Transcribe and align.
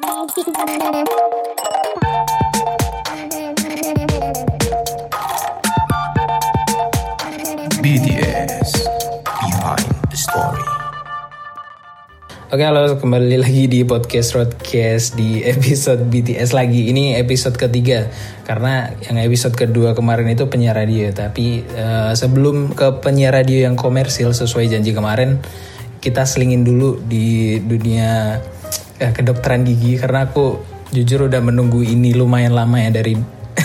BTS 0.00 0.16
Behind 9.28 9.88
the 10.08 10.16
Story. 10.16 10.64
Oke 12.48 12.64
halo 12.64 12.96
kembali 12.96 13.44
lagi 13.44 13.68
di 13.68 13.84
podcast 13.84 14.40
Roadcast 14.40 15.20
di 15.20 15.44
episode 15.44 16.08
BTS 16.08 16.56
lagi 16.56 16.88
ini 16.88 17.20
episode 17.20 17.60
ketiga 17.60 18.08
karena 18.48 18.96
yang 19.04 19.20
episode 19.20 19.52
kedua 19.52 19.92
kemarin 19.92 20.32
itu 20.32 20.48
penyiar 20.48 20.80
radio 20.80 21.12
tapi 21.12 21.60
eh, 21.60 22.16
sebelum 22.16 22.72
ke 22.72 23.04
penyiar 23.04 23.36
radio 23.36 23.68
yang 23.68 23.76
komersil 23.76 24.32
sesuai 24.32 24.64
janji 24.64 24.96
kemarin 24.96 25.44
kita 26.00 26.24
selingin 26.24 26.64
dulu 26.64 26.96
di 27.04 27.60
dunia 27.60 28.40
eh, 29.00 29.12
kedokteran 29.16 29.64
gigi 29.64 29.96
karena 29.96 30.28
aku 30.28 30.60
jujur 30.92 31.26
udah 31.26 31.40
menunggu 31.40 31.80
ini 31.80 32.12
lumayan 32.12 32.52
lama 32.52 32.76
ya 32.76 32.92
dari 32.92 33.16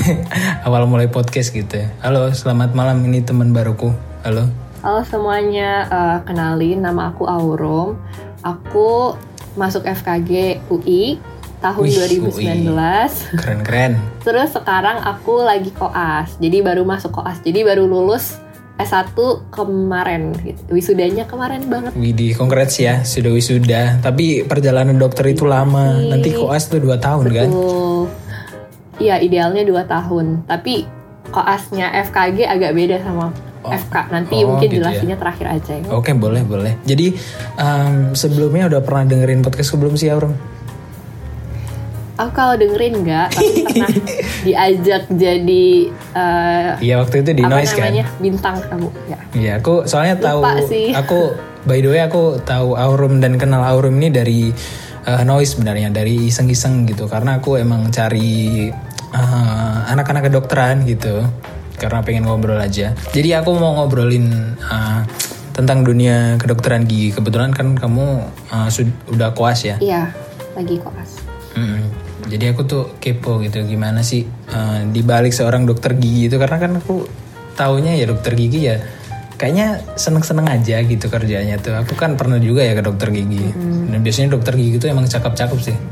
awal 0.66 0.88
mulai 0.88 1.12
podcast 1.12 1.52
gitu 1.52 1.84
halo 1.99 2.31
selamat 2.31 2.71
malam 2.71 3.03
ini 3.03 3.21
teman 3.21 3.52
baruku 3.52 3.91
halo 4.23 4.48
Halo 4.85 5.02
semuanya, 5.02 5.90
eh, 5.90 6.17
kenalin 6.29 6.77
nama 6.77 7.09
aku 7.09 7.26
Aurum. 7.26 7.98
Aku 8.45 9.17
masuk 9.57 9.81
FKG 9.81 10.62
UI 10.70 11.17
tahun 11.57 11.90
Wih, 11.90 12.21
2019. 12.29 13.34
keren 13.34 13.65
keren 13.65 13.93
Terus 14.21 14.54
sekarang 14.54 15.02
aku 15.02 15.41
lagi 15.41 15.73
koas, 15.73 16.38
jadi 16.38 16.62
baru 16.62 16.85
masuk 16.85 17.17
koas. 17.17 17.41
Jadi 17.41 17.65
baru 17.65 17.90
lulus 17.90 18.38
S1 18.75 19.15
kemarin, 19.55 20.35
gitu. 20.43 20.59
wisudanya 20.67 21.23
kemarin 21.23 21.71
banget. 21.71 21.95
Widih, 21.95 22.35
congrats 22.35 22.75
ya, 22.75 23.07
sudah 23.07 23.31
wisuda. 23.31 24.03
Tapi 24.03 24.43
perjalanan 24.43 24.99
dokter 24.99 25.31
itu 25.31 25.48
lama. 25.48 25.95
Nanti 25.95 26.35
koas 26.35 26.67
tuh 26.67 26.84
2 26.84 26.99
tahun 26.99 27.25
kan? 27.31 27.48
Betul. 27.48 28.11
Iya, 28.99 29.23
idealnya 29.23 29.63
2 29.63 29.84
tahun. 29.87 30.43
Tapi 30.43 30.84
koasnya 31.31 31.91
FKG 32.03 32.48
agak 32.48 32.71
beda 32.76 32.99
sama 32.99 33.31
Oh. 33.65 33.73
FK. 33.73 33.96
Nanti 34.13 34.37
Oh, 34.46 34.53
mungkin 34.53 34.70
gitu 34.70 34.77
ya. 34.77 34.93
jelasinnya 34.93 35.18
terakhir 35.18 35.48
aja 35.49 35.73
ya. 35.73 35.90
Oke, 35.90 36.13
boleh, 36.13 36.46
boleh. 36.46 36.77
Jadi, 36.85 37.18
em, 37.57 38.13
sebelumnya 38.13 38.70
udah 38.70 38.81
pernah 38.85 39.09
dengerin 39.09 39.41
podcast 39.41 39.73
sebelum 39.73 39.98
sih, 39.98 40.13
Aurum? 40.13 40.37
Aku 42.16 42.32
kalau 42.32 42.55
dengerin 42.55 43.04
nggak, 43.04 43.27
tapi 43.30 43.52
pernah 43.66 43.91
diajak 44.41 45.04
jadi 45.12 45.68
eh, 46.16 46.70
Iya, 46.80 46.96
waktu 46.98 47.16
itu 47.21 47.32
di 47.34 47.44
apa 47.44 47.52
Noise 47.54 47.74
kan? 47.74 47.91
namanya 47.91 48.05
bintang 48.18 48.55
kamu 48.62 48.88
ya. 49.05 49.20
Iya, 49.34 49.52
aku 49.60 49.84
soalnya 49.84 50.16
tahu 50.18 50.40
Lupa 50.40 50.63
sih. 50.63 50.88
aku 50.91 51.36
by 51.63 51.77
the 51.77 51.90
way 51.90 51.99
aku 51.99 52.40
tahu 52.41 52.74
Aurum 52.74 53.20
dan 53.20 53.36
kenal 53.36 53.60
Aurum 53.62 53.99
ini 53.99 54.10
dari 54.10 54.48
eh, 55.04 55.24
Noise 55.24 55.60
sebenarnya, 55.60 55.91
dari 55.91 56.26
iseng-iseng 56.26 56.88
gitu. 56.88 57.05
Karena 57.05 57.38
aku 57.38 57.60
emang 57.60 57.91
cari 57.91 58.71
eh, 59.12 59.77
anak-anak 59.86 60.32
kedokteran 60.32 60.88
gitu. 60.88 61.20
Karena 61.76 61.99
pengen 61.99 62.24
ngobrol 62.24 62.55
aja. 62.55 62.96
Jadi 63.12 63.36
aku 63.36 63.52
mau 63.54 63.76
ngobrolin 63.76 64.31
eh, 64.56 65.02
tentang 65.52 65.84
dunia 65.84 66.40
kedokteran 66.40 66.88
gigi. 66.88 67.12
Kebetulan 67.12 67.52
kan 67.52 67.75
kamu 67.75 68.24
eh, 68.47 68.69
sud- 68.72 69.03
udah 69.12 69.36
koas 69.36 69.68
ya. 69.68 69.75
Iya, 69.78 70.16
lagi 70.56 70.80
koas. 70.80 71.19
Mm-mm. 71.56 72.04
Jadi 72.25 72.45
aku 72.50 72.62
tuh 72.66 72.84
kepo 72.97 73.38
gitu 73.45 73.62
gimana 73.66 74.01
sih 74.01 74.25
eh, 74.28 74.79
di 74.90 75.01
balik 75.06 75.31
seorang 75.31 75.69
dokter 75.69 75.94
gigi 75.94 76.28
itu 76.29 76.41
karena 76.41 76.57
kan 76.57 76.72
aku 76.81 77.06
taunya 77.56 77.95
ya 77.95 78.09
dokter 78.09 78.34
gigi 78.35 78.68
ya 78.68 78.81
kayaknya 79.35 79.84
seneng-seneng 80.00 80.47
aja 80.47 80.79
gitu 80.84 81.12
kerjanya 81.12 81.59
tuh. 81.59 81.75
Aku 81.75 81.94
kan 82.00 82.16
pernah 82.16 82.40
juga 82.40 82.63
ya 82.63 82.73
ke 82.75 82.84
dokter 82.84 83.12
gigi. 83.12 83.51
Dan 83.91 84.00
biasanya 84.00 84.31
dokter 84.35 84.56
gigi 84.56 84.79
itu 84.79 84.88
emang 84.88 85.06
cakep-cakep 85.07 85.59
sih. 85.59 85.75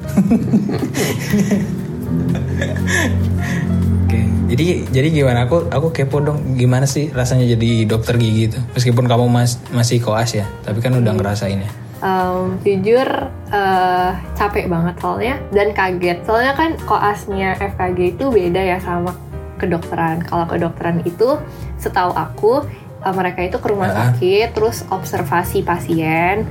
Oke, 4.04 4.20
jadi 4.54 4.88
jadi 4.94 5.08
gimana 5.12 5.50
aku 5.50 5.68
aku 5.68 5.92
kepo 5.92 6.22
dong 6.22 6.56
gimana 6.56 6.86
sih 6.88 7.10
rasanya 7.12 7.58
jadi 7.58 7.90
dokter 7.90 8.16
gigi 8.22 8.54
itu 8.54 8.60
meskipun 8.78 9.10
kamu 9.10 9.26
mas, 9.28 9.58
masih 9.74 9.98
koas 10.00 10.38
ya 10.38 10.46
tapi 10.64 10.80
kan 10.80 10.94
udah 10.96 11.12
ngerasain 11.12 11.60
ya. 11.60 11.72
Em, 12.04 12.60
jujur 12.60 13.08
eh, 13.48 14.12
capek 14.34 14.68
banget 14.68 14.96
soalnya 15.00 15.40
dan 15.50 15.72
kaget 15.72 16.20
soalnya 16.22 16.52
kan 16.52 16.76
koasnya 16.84 17.56
FKG 17.56 18.00
itu 18.14 18.28
beda 18.28 18.60
ya 18.60 18.78
sama 18.78 19.16
kedokteran. 19.56 20.20
Kalau 20.22 20.44
kedokteran 20.44 21.00
itu 21.02 21.40
setahu 21.78 22.12
aku 22.12 22.68
eh, 23.00 23.14
mereka 23.14 23.40
itu 23.42 23.56
ke 23.56 23.68
rumah 23.68 23.88
Ah. 23.88 23.96
sakit 24.12 24.52
terus 24.52 24.84
observasi 24.86 25.64
pasien 25.64 26.44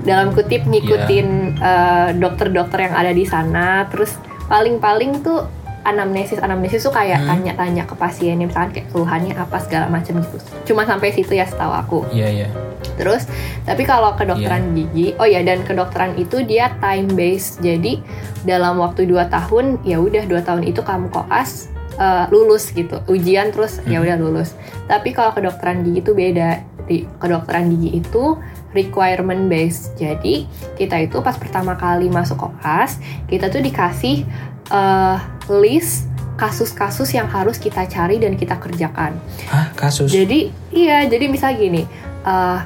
dalam 0.00 0.32
kutip 0.32 0.64
ngikutin 0.64 1.28
eh, 1.54 2.08
dokter-dokter 2.16 2.88
yang 2.88 2.96
ada 2.96 3.12
di 3.12 3.28
sana 3.28 3.84
terus 3.86 4.16
paling-paling 4.48 5.20
tuh 5.20 5.44
anamnesis 5.84 6.40
anamnesis 6.40 6.80
tuh 6.80 6.92
kayak 6.92 7.18
Hmm. 7.18 7.28
tanya-tanya 7.30 7.84
ke 7.84 7.92
pasiennya 7.92 8.44
misalkan 8.44 8.72
kayak 8.72 8.88
keluhannya 8.88 9.36
apa 9.36 9.56
segala 9.60 9.88
macam 9.88 10.16
gitu 10.18 10.36
cuma 10.64 10.84
sampai 10.84 11.12
situ 11.12 11.32
ya 11.32 11.44
setahu 11.44 11.72
aku 11.72 11.98
Iya 12.08 12.28
iya. 12.30 12.48
Terus, 12.94 13.26
tapi 13.62 13.82
kalau 13.82 14.14
kedokteran 14.14 14.70
Iya. 14.70 14.74
gigi, 14.84 15.06
oh 15.16 15.24
ya 15.24 15.40
dan 15.40 15.62
kedokteran 15.62 16.14
itu 16.14 16.42
dia 16.42 16.74
time 16.78 17.06
based. 17.10 17.58
Jadi 17.58 18.02
dalam 18.42 18.78
waktu 18.78 19.04
2 19.04 19.26
tahun, 19.26 19.78
ya 19.82 19.98
udah 19.98 20.24
2 20.24 20.42
tahun 20.42 20.62
itu 20.64 20.80
kamu 20.80 21.08
koas 21.08 21.70
eh, 21.94 22.24
lulus 22.30 22.70
gitu. 22.70 23.02
Ujian 23.06 23.50
terus 23.50 23.82
ya 23.82 23.98
Hmm. 23.98 24.06
udah 24.06 24.16
lulus. 24.16 24.54
Tapi 24.86 25.10
kalau 25.10 25.30
kedokteran 25.32 25.82
gigi 25.82 25.98
itu 26.00 26.12
beda. 26.12 26.50
Di 26.86 27.02
kedokteran 27.18 27.68
gigi 27.68 27.98
itu 27.98 28.38
requirement 28.70 29.46
based. 29.46 29.92
Jadi 29.94 30.46
kita 30.74 30.94
itu 31.00 31.18
pas 31.18 31.34
pertama 31.34 31.74
kali 31.74 32.06
masuk 32.06 32.38
koas, 32.38 33.02
kita 33.26 33.46
tuh 33.46 33.58
dikasih 33.60 34.22
eh, 34.68 35.16
list 35.50 36.06
kasus-kasus 36.36 37.10
yang 37.10 37.26
harus 37.26 37.58
kita 37.58 37.82
cari 37.84 38.16
dan 38.16 38.38
kita 38.38 38.54
kerjakan. 38.56 39.18
Hah, 39.50 39.74
kasus? 39.74 40.06
Jadi 40.06 40.54
iya, 40.70 41.02
jadi 41.02 41.26
misal 41.26 41.58
gini, 41.58 41.82
eh, 42.22 42.60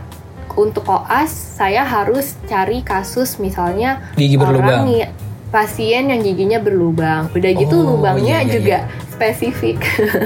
untuk 0.52 0.84
koas 0.84 1.32
saya 1.32 1.80
harus 1.80 2.36
cari 2.44 2.80
kasus 2.80 3.40
misalnya 3.40 4.04
Gigi 4.14 4.36
berlubang. 4.36 4.84
orang 4.84 5.08
pasien 5.48 6.08
yang 6.08 6.20
giginya 6.20 6.56
berlubang. 6.58 7.28
Udah 7.32 7.50
gitu 7.52 7.76
Oh, 7.76 7.96
lubangnya 7.96 8.40
iya, 8.40 8.48
iya, 8.48 8.52
juga 8.52 8.78
spesifik, 9.12 9.80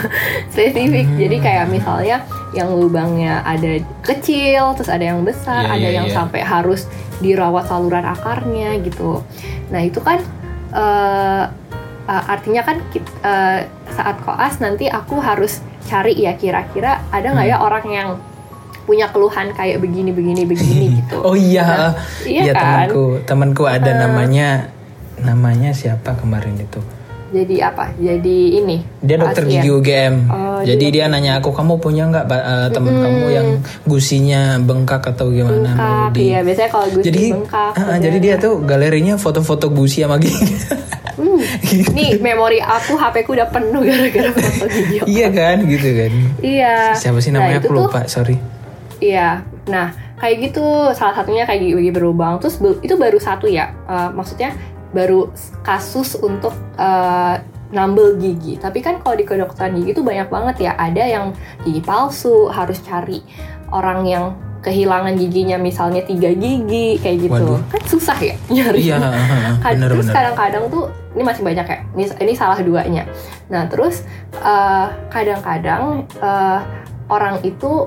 spesifik. 0.55 1.07
Hmm. 1.07 1.19
Jadi 1.19 1.37
kayak 1.39 1.67
misalnya 1.67 2.23
yang 2.55 2.71
lubangnya 2.71 3.43
ada 3.43 3.79
kecil, 4.03 4.75
terus 4.75 4.87
ada 4.87 5.03
yang 5.03 5.23
besar, 5.23 5.67
Iya, 5.67 5.75
ada 5.75 5.79
iya, 5.83 5.97
yang 5.99 6.09
iya. 6.11 6.15
sampai 6.15 6.41
harus 6.43 6.87
dirawat 7.19 7.67
saluran 7.67 8.07
akarnya 8.07 8.79
gitu. 8.83 9.23
Nah 9.71 9.83
itu 9.83 9.99
kan 9.99 10.23
eh, 10.71 11.45
artinya 12.07 12.63
kan 12.63 12.77
eh, 13.23 13.61
saat 13.91 14.17
koas 14.23 14.59
nanti 14.59 14.87
aku 14.87 15.19
harus 15.19 15.59
cari 15.87 16.15
ya 16.15 16.35
kira-kira 16.35 17.03
ada 17.11 17.31
nggak 17.31 17.47
Hmm. 17.47 17.55
ya 17.55 17.59
orang 17.59 17.87
yang 17.87 18.09
punya 18.87 19.11
keluhan 19.11 19.51
kayak 19.51 19.77
begini 19.77 20.11
begini 20.11 20.43
begini 20.43 20.87
gitu. 21.03 21.17
Oh 21.21 21.35
iya, 21.35 21.67
Nah, 21.67 21.93
iya 22.23 22.41
iya 22.41 22.53
kan? 22.53 22.87
temanku, 22.87 23.05
temanku 23.25 23.63
ada 23.67 23.91
Eh. 23.91 23.99
namanya, 23.99 24.49
namanya 25.19 25.71
siapa 25.71 26.15
kemarin 26.15 26.55
itu? 26.57 26.79
Jadi 27.27 27.59
apa? 27.59 27.91
Jadi 27.93 28.55
ini. 28.57 28.79
Dia 29.01 29.19
dokter 29.19 29.43
gigi 29.45 29.67
UGM. 29.67 30.31
Oh, 30.31 30.63
Jadi 30.63 30.79
dia 30.89 31.05
dia 31.05 31.11
nanya 31.11 31.37
aku, 31.37 31.51
kamu 31.51 31.77
punya 31.77 32.07
nggak 32.07 32.25
eh, 32.25 32.69
teman 32.71 32.95
kamu 32.97 33.27
yang 33.29 33.49
gusinya 33.83 34.57
bengkak 34.59 35.03
atau 35.05 35.29
gimana? 35.29 35.69
Bengkak, 35.69 36.15
di- 36.15 36.31
iya 36.31 36.39
biasanya 36.41 36.71
kalau 36.71 36.87
gusi 36.89 37.05
jadi, 37.05 37.25
bengkak. 37.35 37.73
ah, 37.73 37.83
udah. 37.83 37.99
jadi 37.99 38.19
dia 38.21 38.35
tuh 38.39 38.63
galerinya 38.63 39.15
foto-foto 39.17 39.67
gusi 39.69 40.01
sama 40.01 40.17
gigi. 40.17 40.55
Hmm, 41.17 41.41
nih 41.99 42.21
memori 42.21 42.61
aku 42.61 42.95
HP 42.95 43.25
ku 43.25 43.35
udah 43.35 43.49
penuh 43.49 43.83
gara-gara 43.83 44.31
foto 44.31 44.65
gigi. 44.69 44.97
iya 45.19 45.27
kan, 45.29 45.57
gitu 45.65 45.89
kan? 45.91 46.13
Iya. 46.39 46.75
Siapa 46.95 47.19
sih 47.19 47.35
Nah, 47.35 47.43
namanya? 47.43 47.59
itu 47.59 47.67
aku 47.67 47.69
tuh- 47.69 47.79
lupa, 47.83 48.01
sorry. 48.07 48.39
Iya, 48.97 49.45
nah 49.67 49.93
kayak 50.17 50.37
gitu 50.51 50.65
salah 50.93 51.13
satunya 51.15 51.45
kayak 51.45 51.61
gigi, 51.61 51.91
berlubang. 51.93 52.41
Terus 52.41 52.57
itu 52.81 52.97
baru 52.97 53.19
satu 53.19 53.45
ya, 53.47 53.73
Eh, 53.85 54.11
maksudnya 54.11 54.57
baru 54.91 55.29
kasus 55.61 56.17
untuk 56.17 56.57
eh, 56.77 57.37
nambel 57.69 58.17
gigi. 58.17 58.57
Tapi 58.57 58.79
kan 58.81 59.03
kalau 59.03 59.15
di 59.15 59.25
kedokteran 59.25 59.75
gigi 59.75 59.93
itu 59.93 60.01
banyak 60.01 60.29
banget 60.29 60.57
ya. 60.71 60.73
Ada 60.75 61.05
yang 61.05 61.25
gigi 61.63 61.83
palsu, 61.83 62.49
harus 62.49 62.81
cari 62.81 63.21
orang 63.69 64.07
yang 64.07 64.25
kehilangan 64.63 65.15
giginya 65.15 65.63
misalnya 65.63 66.03
tiga 66.03 66.33
gigi 66.33 66.99
kayak 66.99 67.31
gitu. 67.31 67.55
Waduh. 67.55 67.61
Kan 67.71 67.83
susah 67.87 68.19
ya 68.19 68.35
nyari. 68.49 68.81
Iya, 68.83 68.99
Kad- 69.63 69.79
terus 69.79 70.11
bener-bener. 70.11 70.15
kadang-kadang 70.15 70.65
tuh 70.67 70.85
ini 71.15 71.23
masih 71.23 71.43
banyak 71.45 71.67
ya. 71.67 71.79
Ini, 71.95 72.05
ini 72.19 72.33
salah 72.35 72.59
duanya. 72.59 73.05
Nah 73.47 73.69
terus 73.69 74.03
eh, 74.35 74.87
kadang-kadang 75.13 76.03
eh, 76.19 76.61
orang 77.07 77.39
itu 77.43 77.87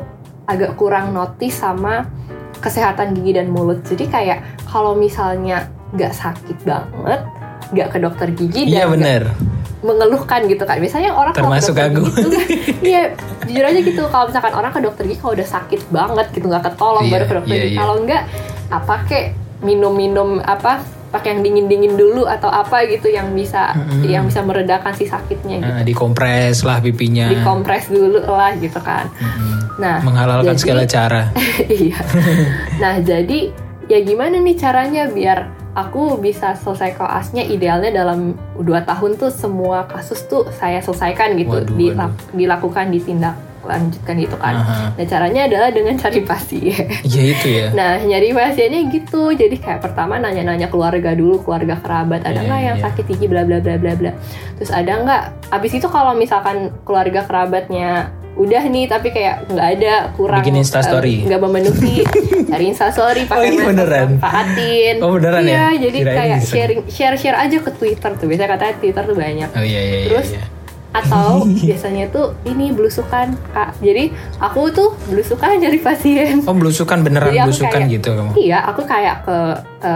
agak 0.50 0.74
kurang 0.74 1.14
notice 1.14 1.54
sama 1.56 2.10
kesehatan 2.58 3.14
gigi 3.14 3.38
dan 3.38 3.48
mulut. 3.48 3.80
Jadi 3.84 4.06
kayak 4.06 4.42
kalau 4.66 4.92
misalnya 4.94 5.70
nggak 5.92 6.12
sakit 6.12 6.58
banget, 6.64 7.22
nggak 7.70 7.88
ke 7.88 7.98
dokter 7.98 8.28
gigi 8.30 8.66
Iya 8.66 8.84
dan 8.84 8.88
nggak 8.90 8.92
bener. 8.92 9.24
mengeluhkan 9.80 10.44
gitu 10.44 10.64
kan. 10.64 10.76
Biasanya 10.76 11.14
orang 11.14 11.32
kalau 11.32 11.54
Termasuk 11.54 11.72
dokter 11.72 11.88
aku. 11.88 12.02
gigi 12.04 12.20
tuh, 12.20 12.32
iya 12.90 13.04
jujur 13.46 13.64
aja 13.64 13.80
gitu. 13.80 14.02
Kalau 14.06 14.26
misalkan 14.28 14.54
orang 14.54 14.72
ke 14.72 14.82
dokter 14.82 15.04
gigi 15.06 15.18
kalau 15.18 15.34
udah 15.34 15.48
sakit 15.48 15.82
banget 15.88 16.26
gitu 16.32 16.46
nggak 16.46 16.64
ketolong 16.66 17.06
Iya, 17.06 17.14
baru 17.14 17.24
ke 17.24 17.34
dokter 17.36 17.54
iya, 17.54 17.62
gigi. 17.62 17.72
iya. 17.72 17.80
Kalau 17.80 17.96
nggak 18.02 18.24
apa 18.70 18.96
kek 19.06 19.26
minum-minum 19.62 20.30
apa 20.42 20.84
pakai 21.10 21.34
yang 21.34 21.42
dingin 21.42 21.66
dingin 21.66 21.94
dulu 21.98 22.30
atau 22.30 22.48
apa 22.48 22.86
gitu 22.86 23.10
yang 23.10 23.34
bisa 23.34 23.74
yang 24.06 24.30
bisa 24.30 24.46
meredakan 24.46 24.94
si 24.94 25.06
sakitnya 25.06 25.58
gitu. 25.58 25.74
Nah, 25.74 25.84
dikompres 25.84 26.62
lah 26.62 26.78
pipinya. 26.80 27.34
dikompres 27.34 27.90
dulu 27.90 28.22
lah 28.22 28.54
gitu 28.56 28.78
kan. 28.78 29.10
Nah 29.82 30.06
Menghalalkan 30.06 30.54
jadi- 30.54 30.62
segala 30.62 30.84
cara. 30.86 31.22
iya. 31.82 31.98
Nah, 32.78 33.02
jadi 33.02 33.50
ya 33.90 34.00
gimana 34.00 34.38
nih 34.38 34.54
caranya 34.54 35.10
biar 35.10 35.50
aku 35.74 36.22
bisa 36.22 36.54
selesai 36.54 36.94
koasnya 36.94 37.42
idealnya 37.42 37.90
dalam 37.90 38.38
dua 38.60 38.86
tahun 38.86 39.18
tuh 39.18 39.34
semua 39.34 39.90
kasus 39.90 40.30
tuh 40.30 40.46
saya 40.54 40.78
selesaikan 40.78 41.34
gitu, 41.38 41.58
Waduh, 41.58 41.74
Dila- 41.74 42.18
dilakukan 42.34 42.94
ditindak 42.94 43.34
lanjutkan 43.62 44.16
gitu 44.16 44.36
kan. 44.36 44.56
Aha. 44.56 44.94
Nah, 44.94 45.06
caranya 45.06 45.42
adalah 45.46 45.70
dengan 45.70 45.96
cari 45.96 46.22
pasien. 46.22 46.86
Ya 47.04 47.24
itu 47.26 47.48
ya. 47.50 47.68
Nah, 47.80 48.00
nyari 48.00 48.30
pasiennya 48.30 48.88
gitu. 48.88 49.32
Jadi 49.32 49.56
kayak 49.56 49.80
pertama 49.82 50.16
nanya-nanya 50.16 50.68
keluarga 50.68 51.12
dulu, 51.12 51.40
keluarga 51.40 51.76
kerabat, 51.76 52.22
ada 52.22 52.38
Iya, 52.38 52.48
nggak 52.48 52.62
yang 52.62 52.78
iya. 52.78 52.84
sakit 52.86 53.04
gigi 53.08 53.26
bla 53.26 53.44
bla 53.44 53.58
bla 53.58 53.76
bla 53.76 53.94
bla. 53.94 54.12
Terus 54.56 54.70
ada 54.70 54.94
nggak? 54.98 55.24
Abis 55.50 55.72
itu 55.74 55.88
kalau 55.88 56.14
misalkan 56.14 56.58
keluarga 56.82 57.24
kerabatnya 57.24 58.12
udah 58.32 58.64
nih 58.64 58.88
tapi 58.88 59.12
kayak 59.12 59.48
nggak 59.48 59.68
ada 59.76 59.94
kurang 60.16 60.40
Bikin 60.40 60.56
Instastory. 60.58 61.16
eh, 61.18 61.28
nggak 61.28 61.42
memenuhi 61.42 62.08
cari 62.50 62.66
instastory 62.68 63.28
pakai 63.28 63.36
Oh, 63.38 63.52
iya, 63.52 63.64
beneran? 63.68 64.08
manfaatin. 64.16 64.96
Oh, 65.02 65.12
beneran 65.12 65.44
iya, 65.44 65.52
ya? 65.52 65.66
jadi 65.82 65.98
Kirain 65.98 66.16
kayak 66.16 66.40
sharing 66.42 66.82
share 66.88 67.16
share 67.16 67.36
aja 67.36 67.58
ke 67.60 67.72
Twitter 67.74 68.12
tuh 68.16 68.26
biasanya 68.26 68.56
katanya 68.56 68.74
Twitter 68.80 69.04
tuh 69.04 69.18
banyak 69.18 69.50
Oh 69.50 69.60
iya 69.60 69.82
iya 69.82 69.98
iya. 69.98 70.08
Terus 70.08 70.28
iya. 70.32 70.44
Atau 70.90 71.46
biasanya 71.66 72.10
tuh 72.10 72.34
ini 72.44 72.74
belusukan 72.74 73.38
kak 73.54 73.78
jadi 73.78 74.10
aku 74.42 74.74
tuh 74.74 74.90
belusukan 75.06 75.58
nyari 75.62 75.80
pasien 75.80 76.42
Oh 76.46 76.56
belusukan 76.56 77.06
beneran 77.06 77.30
Jadi 77.30 77.46
belusukan 77.46 77.82
kayak- 77.82 77.94
gitu 77.94 78.10
kamu. 78.12 78.32
Iya, 78.36 78.60
aku 78.66 78.82
kayak 78.84 79.16
ke 79.24 79.38
ke 79.80 79.94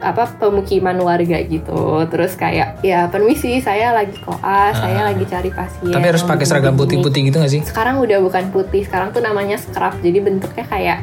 apa 0.00 0.24
pemukiman 0.40 0.96
warga 0.96 1.36
gitu. 1.44 2.08
Terus 2.08 2.32
kayak 2.32 2.80
ya 2.80 3.12
permisi, 3.12 3.60
saya 3.60 3.92
lagi 3.92 4.16
koas, 4.16 4.72
saya 4.72 5.04
lagi 5.04 5.28
cari 5.28 5.52
pasien. 5.52 5.92
Ah. 5.92 6.00
Tapi 6.00 6.06
harus 6.08 6.24
pakai 6.24 6.46
seragam 6.48 6.72
begini. 6.72 7.04
putih-putih 7.04 7.20
gitu 7.28 7.36
gak 7.36 7.52
sih? 7.52 7.60
Sekarang 7.60 8.00
udah 8.00 8.18
bukan 8.24 8.48
putih, 8.48 8.80
sekarang 8.80 9.12
tuh 9.12 9.20
namanya 9.20 9.60
scrub. 9.60 9.92
Jadi 10.00 10.18
bentuknya 10.24 10.64
kayak 10.64 10.98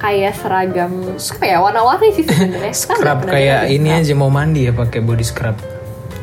kayak 0.00 0.34
seragam 0.34 0.92
apa 1.12 1.44
ya 1.44 1.58
warna-warni 1.60 2.10
sih 2.10 2.24
sebenarnya. 2.24 2.72
Kan 2.88 2.96
Scrub 2.96 3.20
kayak 3.22 3.68
ini 3.68 3.88
aja 3.92 4.12
mau 4.16 4.32
mandi 4.32 4.64
ya 4.64 4.72
pakai 4.72 4.98
body 4.98 5.22
scrub. 5.22 5.54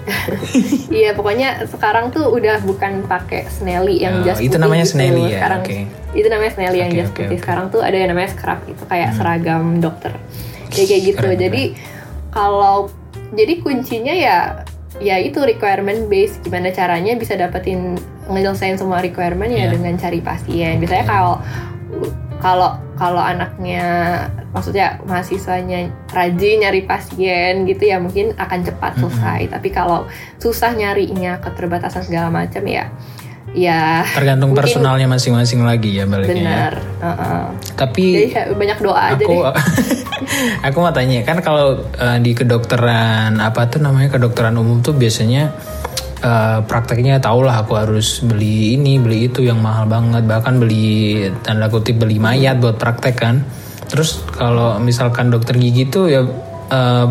Iya, 0.99 1.13
pokoknya 1.13 1.49
sekarang 1.65 2.09
tuh 2.09 2.27
udah 2.27 2.59
bukan 2.61 3.05
pakai 3.05 3.45
Snelly 3.47 4.01
yang 4.01 4.21
Oh, 4.21 4.25
jas 4.25 4.37
itu 4.37 4.49
putih 4.49 4.59
namanya 4.59 4.85
gitu. 4.85 4.93
Snelly 4.97 5.23
ya, 5.25 5.37
Sekarang 5.37 5.61
oke. 5.61 5.77
itu 6.11 6.27
namanya 6.27 6.51
Snelly 6.51 6.77
yang 6.77 6.91
Oke, 6.91 6.97
jas 6.97 7.09
putih. 7.09 7.27
Hmm. 7.29 7.39
Sekarang 7.39 7.65
tuh 7.69 7.81
ada 7.81 7.95
yang 7.95 8.09
namanya 8.09 8.29
scrub 8.29 8.59
itu 8.65 8.83
kayak 8.85 9.09
seragam 9.13 9.65
dokter. 9.79 10.11
Kayak 10.69 10.87
kayak 10.87 11.01
gitu. 11.03 11.17
keren, 11.25 11.37
jadi 11.39 11.63
kalau 12.29 12.77
jadi 13.31 13.53
kuncinya 13.59 14.11
ya 14.11 14.37
ya 14.97 15.15
itu 15.17 15.37
requirement 15.39 16.05
base 16.05 16.41
gimana 16.41 16.69
caranya 16.69 17.13
bisa 17.13 17.33
dapetin 17.33 17.95
ngelesain 18.25 18.75
semua 18.75 18.99
requirement 18.99 19.47
ya 19.47 19.65
Iya. 19.65 19.73
dengan 19.73 19.93
cari 19.95 20.19
pasien. 20.19 20.77
Biasanya 20.77 21.05
kalau 21.05 21.35
kalau 22.39 22.71
kalau 22.95 23.19
anaknya 23.19 23.83
maksudnya 24.51 24.99
mahasiswanya 25.03 25.87
rajin 26.09 26.63
nyari 26.63 26.83
pasien 26.83 27.63
gitu 27.63 27.83
ya 27.85 27.99
mungkin 27.99 28.35
akan 28.35 28.59
cepat 28.63 28.95
selesai. 28.97 29.51
Tapi 29.51 29.69
kalau 29.69 30.07
susah 30.35 30.71
nyarinya 30.71 31.39
keterbatasan 31.39 32.03
segala 32.03 32.27
macam 32.27 32.63
ya 32.63 32.87
ya 33.49 34.05
Tergantung 34.13 34.53
Mungkin- 34.53 34.61
personalnya 34.61 35.07
masing-masing 35.09 35.65
lagi 35.65 35.97
ya 35.97 36.05
baliknya. 36.05 36.33
ya. 36.33 36.39
benar. 36.39 36.73
Heeh. 37.01 37.43
Tapi 37.75 38.05
Jadi 38.29 38.53
banyak 38.53 38.77
doa 38.79 39.01
aja 39.09 39.23
aku 39.25 39.33
deh. 39.33 39.41
aku 40.67 40.77
mau 40.77 40.93
tanya 40.93 41.19
kan 41.25 41.41
kalau 41.41 41.81
eh, 41.97 42.17
di 42.21 42.31
kedokteran 42.37 43.41
apa 43.41 43.65
tuh 43.65 43.81
namanya 43.81 44.13
kedokteran 44.13 44.53
umum 44.53 44.79
tuh 44.79 44.93
biasanya 44.93 45.49
eh, 46.19 46.59
prakteknya 46.63 47.19
tau 47.19 47.43
lah 47.43 47.63
aku 47.63 47.73
harus 47.75 48.23
beli 48.23 48.75
ini 48.75 48.99
beli 48.99 49.31
itu 49.31 49.43
yang 49.43 49.59
mahal 49.59 49.87
banget. 49.87 50.23
Bahkan 50.27 50.53
beli 50.59 51.27
tanda 51.43 51.71
kutip 51.71 51.99
beli 51.99 52.19
mayat 52.19 52.59
buat 52.59 52.75
praktek 52.79 53.15
kan. 53.15 53.43
Terus 53.89 54.21
kalau 54.35 54.77
misalkan 54.77 55.33
dokter 55.33 55.57
gigi 55.57 55.89
tuh 55.89 56.05
ya 56.11 56.21
eh, 56.69 57.07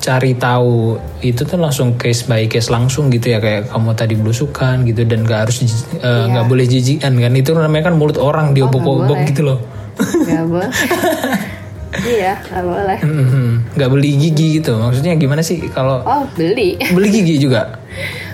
cari 0.00 0.32
tahu 0.32 0.96
itu 1.20 1.44
tuh 1.44 1.60
langsung 1.60 2.00
case 2.00 2.24
by 2.24 2.48
case 2.48 2.72
langsung 2.72 3.12
gitu 3.12 3.32
ya. 3.32 3.38
Kayak 3.38 3.70
kamu 3.70 3.90
tadi 3.94 4.14
belusukan 4.16 4.86
gitu 4.88 5.06
dan 5.06 5.22
gak 5.24 5.48
harus 5.48 5.62
eh, 6.00 6.24
nggak 6.30 6.46
boleh 6.46 6.66
jijikan 6.66 7.14
kan. 7.16 7.32
Itu 7.32 7.54
namanya 7.54 7.92
kan 7.92 8.00
mulut 8.00 8.18
orang 8.18 8.52
diobok-obok 8.56 9.16
boleh. 9.16 9.28
gitu 9.28 9.42
loh. 9.44 9.58
Gak 10.00 10.44
boleh. 10.48 10.70
iya, 12.00 12.38
gak 12.40 12.62
boleh. 12.62 12.98
Nggak 13.72 13.90
beli 13.90 14.10
gigi 14.16 14.46
gitu 14.56 14.76
maksudnya 14.76 15.14
gimana 15.14 15.40
sih 15.40 15.58
kalau 15.68 16.00
Oh, 16.02 16.22
beli. 16.32 16.78
beli 16.90 17.08
gigi 17.10 17.36
juga 17.40 17.78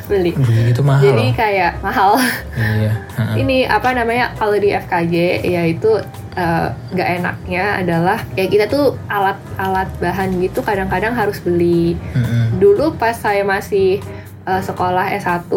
beli. 0.07 0.31
beli 0.33 0.71
gitu 0.71 0.81
mahal 0.81 1.03
Jadi 1.03 1.27
kayak 1.33 1.81
mahal. 1.81 2.15
iya. 2.55 2.93
Ini 3.35 3.67
apa 3.67 3.91
namanya 3.91 4.31
kalau 4.33 4.55
di 4.55 4.71
FKG 4.71 5.15
yaitu 5.43 5.99
eh, 6.33 6.69
nggak 6.93 7.09
enaknya 7.17 7.65
adalah 7.77 8.19
ya 8.33 8.45
kita 8.45 8.65
tuh 8.67 8.95
alat-alat 9.07 9.89
bahan 9.99 10.37
gitu 10.39 10.61
kadang-kadang 10.61 11.13
harus 11.13 11.41
beli. 11.41 11.97
Mhm. 12.13 12.61
Dulu 12.61 12.95
pas 12.95 13.15
saya 13.15 13.43
masih 13.43 13.99
eh, 14.45 14.63
sekolah 14.63 15.11
S1 15.13 15.49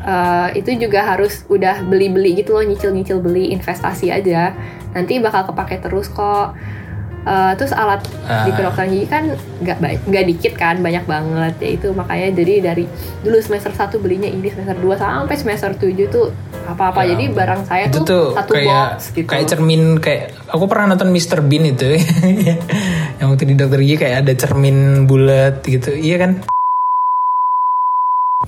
eh, 0.00 0.48
itu 0.56 0.70
juga 0.80 1.04
harus 1.04 1.44
udah 1.46 1.82
beli-beli 1.82 2.38
gitu 2.38 2.54
loh 2.54 2.64
nyicil-nyicil 2.64 3.18
beli 3.18 3.50
investasi 3.50 4.08
aja. 4.08 4.54
Nanti 4.90 5.18
bakal 5.18 5.44
kepake 5.44 5.76
terus 5.78 6.08
kok. 6.08 6.56
Eh, 7.20 7.52
terus 7.60 7.76
alat 7.76 8.00
di 8.24 8.48
Ah. 8.48 8.56
kedokteran 8.56 8.88
gigi 8.88 9.04
kan 9.04 9.24
nggak 9.60 9.76
baik 9.76 10.00
nggak 10.08 10.24
dikit 10.24 10.54
kan 10.56 10.80
banyak 10.80 11.04
banget. 11.04 11.54
Ya 11.60 11.70
itu 11.76 11.88
makanya 11.92 12.32
jadi 12.32 12.54
dari 12.72 12.88
dulu 13.20 13.36
semester 13.44 13.76
1 13.76 14.00
belinya 14.00 14.24
ini 14.24 14.48
semester 14.48 14.72
2 14.80 14.96
sampai 14.96 15.36
semester 15.36 15.70
7 15.76 16.08
tuh 16.08 16.32
apa-apa. 16.64 17.04
Ya. 17.04 17.12
Jadi 17.12 17.24
barang 17.36 17.68
saya 17.68 17.92
itu 17.92 18.00
tuh, 18.00 18.08
tuh 18.08 18.26
satu 18.32 18.52
kayak 18.56 18.72
box 18.72 18.98
gitu. 19.12 19.28
kayak 19.28 19.46
cermin 19.52 19.82
kayak 20.00 20.32
aku 20.48 20.64
pernah 20.64 20.96
nonton 20.96 21.12
Mr 21.12 21.44
Bean 21.44 21.68
itu. 21.68 21.92
Yang 23.20 23.26
waktu 23.28 23.44
di 23.44 23.54
dokter 23.58 23.80
gigi 23.84 23.96
kayak 24.00 24.16
ada 24.24 24.32
cermin 24.32 25.04
bulat 25.04 25.60
gitu. 25.68 25.92
Iya 25.92 26.16
kan 26.24 26.30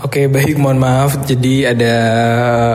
Oke 0.00 0.24
baik 0.24 0.56
mohon 0.56 0.80
maaf. 0.80 1.20
Jadi 1.28 1.68
ada 1.68 1.92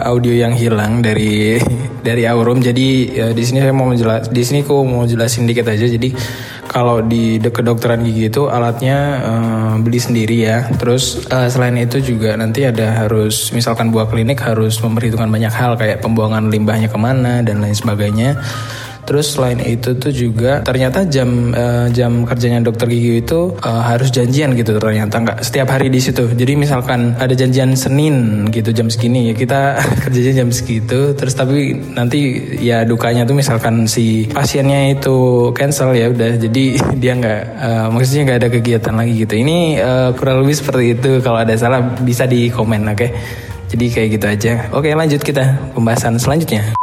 audio 0.06 0.38
yang 0.38 0.54
hilang 0.54 1.02
dari 1.02 1.58
dari 2.06 2.30
Aurum 2.30 2.62
jadi 2.62 2.88
ya, 3.10 3.28
di 3.34 3.42
sini 3.42 3.58
saya 3.58 3.74
mau 3.74 3.90
jelas 3.98 4.30
di 4.30 4.46
sini 4.46 4.62
aku 4.62 4.86
mau 4.86 5.02
jelasin 5.02 5.50
dikit 5.50 5.66
aja. 5.66 5.90
Jadi 5.90 6.14
kalau 6.70 7.02
di 7.02 7.42
kedokteran 7.42 8.06
gigi 8.06 8.30
itu 8.30 8.46
alatnya 8.54 8.98
eh, 9.26 9.74
beli 9.82 9.98
sendiri 9.98 10.46
ya. 10.46 10.70
Terus 10.78 11.26
eh, 11.26 11.50
selain 11.50 11.82
itu 11.82 12.06
juga 12.06 12.38
nanti 12.38 12.70
ada 12.70 13.10
harus 13.10 13.50
misalkan 13.50 13.90
buah 13.90 14.14
klinik 14.14 14.38
harus 14.38 14.78
memperhitungkan 14.78 15.34
banyak 15.34 15.50
hal 15.50 15.74
kayak 15.74 16.06
pembuangan 16.06 16.54
limbahnya 16.54 16.86
ke 16.86 17.02
mana 17.02 17.42
dan 17.42 17.66
lain 17.66 17.74
sebagainya 17.74 18.38
Terus 19.08 19.40
selain 19.40 19.64
itu 19.64 19.96
tuh 19.96 20.12
juga 20.12 20.60
ternyata 20.68 21.08
jam 21.08 21.56
eh, 21.56 21.88
jam 21.96 22.28
kerjanya 22.28 22.60
dokter 22.60 22.92
gigi 22.92 23.24
itu 23.24 23.56
eh, 23.56 23.84
harus 23.88 24.12
janjian 24.12 24.52
gitu 24.60 24.76
ternyata 24.76 25.16
nggak 25.24 25.40
setiap 25.48 25.72
hari 25.72 25.88
di 25.88 26.04
situ. 26.04 26.28
Jadi 26.28 26.60
misalkan 26.60 27.16
ada 27.16 27.32
janjian 27.32 27.72
Senin 27.80 28.48
gitu 28.52 28.76
jam 28.76 28.92
segini 28.92 29.32
ya 29.32 29.34
kita 29.34 29.80
kerjanya 30.04 30.44
jam 30.44 30.50
segitu. 30.52 31.16
Terus 31.16 31.34
tapi 31.40 31.80
nanti 31.96 32.52
ya 32.60 32.84
dukanya 32.84 33.24
tuh 33.24 33.40
misalkan 33.40 33.88
si 33.88 34.28
pasiennya 34.28 35.00
itu 35.00 35.50
cancel 35.56 35.96
ya 35.96 36.12
udah 36.12 36.36
jadi 36.36 36.64
dia 37.02 37.14
nggak 37.16 37.42
eh, 37.64 37.86
maksudnya 37.88 38.22
nggak 38.28 38.40
ada 38.44 38.50
kegiatan 38.52 38.94
lagi 38.94 39.14
gitu. 39.24 39.34
Ini 39.40 39.58
eh, 39.80 40.10
kurang 40.20 40.44
lebih 40.44 40.56
seperti 40.60 40.86
itu. 41.00 41.12
Kalau 41.24 41.40
ada 41.40 41.56
salah 41.56 41.80
bisa 42.04 42.28
di 42.28 42.52
komen 42.52 42.92
oke. 42.92 43.08
Jadi 43.68 43.86
kayak 43.92 44.10
gitu 44.20 44.26
aja. 44.28 44.54
Oke 44.72 44.92
lanjut 44.96 45.20
kita 45.24 45.72
pembahasan 45.76 46.16
selanjutnya. 46.20 46.77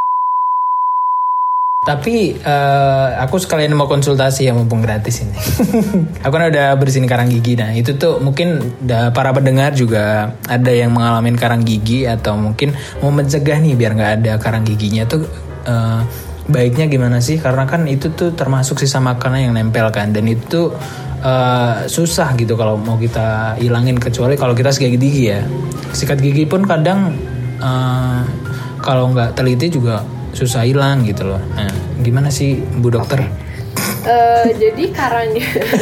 Tapi 1.85 2.33
eh, 2.41 3.09
aku 3.21 3.37
sekalian 3.37 3.77
mau 3.77 3.85
konsultasi 3.85 4.49
ya 4.49 4.57
mumpung 4.57 4.81
gratis 4.81 5.21
ini. 5.21 5.37
aku 6.25 6.33
kan 6.33 6.49
udah 6.49 6.73
bersihin 6.81 7.05
karang 7.05 7.29
gigi. 7.29 7.61
Nah 7.61 7.77
itu 7.77 8.01
tuh 8.01 8.25
mungkin 8.25 8.57
para 9.13 9.37
pendengar 9.37 9.77
juga 9.77 10.33
ada 10.49 10.73
yang 10.73 10.97
mengalami 10.97 11.37
karang 11.37 11.61
gigi 11.61 12.09
atau 12.09 12.41
mungkin 12.41 12.73
mau 13.05 13.13
mencegah 13.13 13.61
nih 13.61 13.77
biar 13.77 13.93
nggak 14.01 14.13
ada 14.25 14.33
karang 14.41 14.65
giginya 14.65 15.05
tuh 15.05 15.29
eh, 15.69 16.01
baiknya 16.49 16.89
gimana 16.89 17.21
sih? 17.21 17.37
Karena 17.37 17.69
kan 17.69 17.85
itu 17.85 18.17
tuh 18.17 18.33
termasuk 18.33 18.81
sisa 18.81 19.05
makanan 19.05 19.53
yang 19.53 19.53
nempel 19.53 19.85
kan 19.93 20.09
dan 20.17 20.25
itu 20.25 20.73
eh, 21.21 21.85
susah 21.85 22.33
gitu 22.41 22.57
kalau 22.57 22.81
mau 22.81 22.97
kita 22.97 23.61
hilangin 23.61 24.01
kecuali 24.01 24.41
kalau 24.41 24.57
kita 24.57 24.73
sikat 24.73 24.97
gigi 24.97 25.37
ya. 25.37 25.45
Sikat 25.93 26.17
gigi 26.17 26.49
pun 26.49 26.65
kadang 26.65 27.13
eh, 27.61 28.21
kalau 28.81 29.13
nggak 29.13 29.37
teliti 29.37 29.69
juga 29.69 30.14
susah 30.35 30.63
hilang 30.63 31.03
gitu 31.03 31.25
loh. 31.25 31.41
Nah, 31.55 31.71
gimana 31.99 32.29
sih 32.29 32.55
Bu 32.59 32.91
Dokter? 32.91 33.23
Eh, 34.05 34.49
jadi 34.55 34.93
karang 34.93 35.33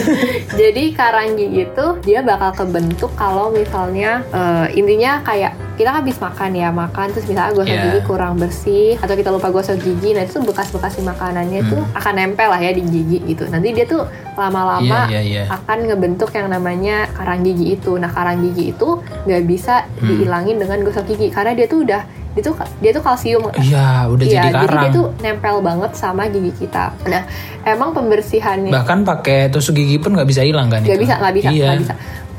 jadi 0.61 0.85
karang 0.93 1.35
gigi 1.35 1.67
itu 1.67 1.87
dia 2.01 2.23
bakal 2.23 2.55
kebentuk 2.57 3.11
kalau 3.15 3.51
misalnya 3.51 4.23
eh, 4.29 4.67
intinya 4.75 5.21
kayak 5.21 5.53
kita 5.75 5.91
habis 5.91 6.17
makan 6.17 6.53
ya 6.53 6.71
makan 6.71 7.11
terus 7.11 7.27
misalnya 7.27 7.51
gosok 7.53 7.69
Iya. 7.69 7.83
gigi 7.85 8.01
kurang 8.05 8.35
bersih 8.37 8.95
atau 8.97 9.15
kita 9.15 9.29
lupa 9.29 9.51
gosok 9.51 9.75
gigi 9.77 10.15
nah 10.15 10.23
itu 10.23 10.39
bekas-bekas 10.41 11.01
makanannya 11.01 11.61
Hmm. 11.61 11.71
tuh 11.73 11.83
akan 11.93 12.15
nempel 12.15 12.47
lah 12.47 12.61
ya 12.61 12.71
di 12.71 12.83
gigi 12.85 13.19
gitu 13.27 13.45
nanti 13.49 13.73
dia 13.73 13.85
tuh 13.85 14.07
lama-lama 14.35 15.09
Iya, 15.09 15.21
iya, 15.21 15.21
iya. 15.21 15.43
akan 15.51 15.79
ngebentuk 15.85 16.31
yang 16.31 16.47
namanya 16.47 17.11
karang 17.11 17.43
gigi 17.43 17.75
itu 17.75 17.99
nah 17.99 18.09
karang 18.09 18.39
gigi 18.41 18.71
itu 18.71 18.89
nggak 19.27 19.43
bisa 19.45 19.85
Hmm. 19.99 20.09
dihilangin 20.09 20.57
dengan 20.57 20.79
gosok 20.83 21.09
gigi 21.09 21.27
karena 21.29 21.53
dia 21.53 21.67
tuh 21.67 21.83
udah 21.83 22.03
dia 22.33 22.43
tuh 22.43 22.55
dia 22.81 22.91
tuh 22.91 23.01
kalsium 23.01 23.45
Iya, 23.53 24.09
udah 24.09 24.25
Iya, 24.25 24.35
jadi 24.39 24.49
jadi 24.49 24.65
karang. 24.65 24.83
dia 24.83 24.91
tuh 24.91 25.07
nempel 25.21 25.57
banget 25.61 25.93
sama 25.93 26.27
gigi 26.27 26.53
kita. 26.59 26.97
Nah, 27.05 27.23
emang 27.63 27.93
pembersihannya 27.93 28.73
Bahkan 28.73 28.99
pakai 29.03 29.49
tusuk 29.49 29.75
gigi 29.75 29.97
pun 29.97 30.13
nggak 30.13 30.25
bisa 30.25 30.41
hilang 30.41 30.67
kan 30.67 30.81
nggak 30.81 30.97
itu? 30.97 31.05
bisa, 31.05 31.15
nggak 31.19 31.35
bisa, 31.35 31.51
Iya. 31.51 31.67
nggak 31.69 31.83
bisa. 31.83 31.95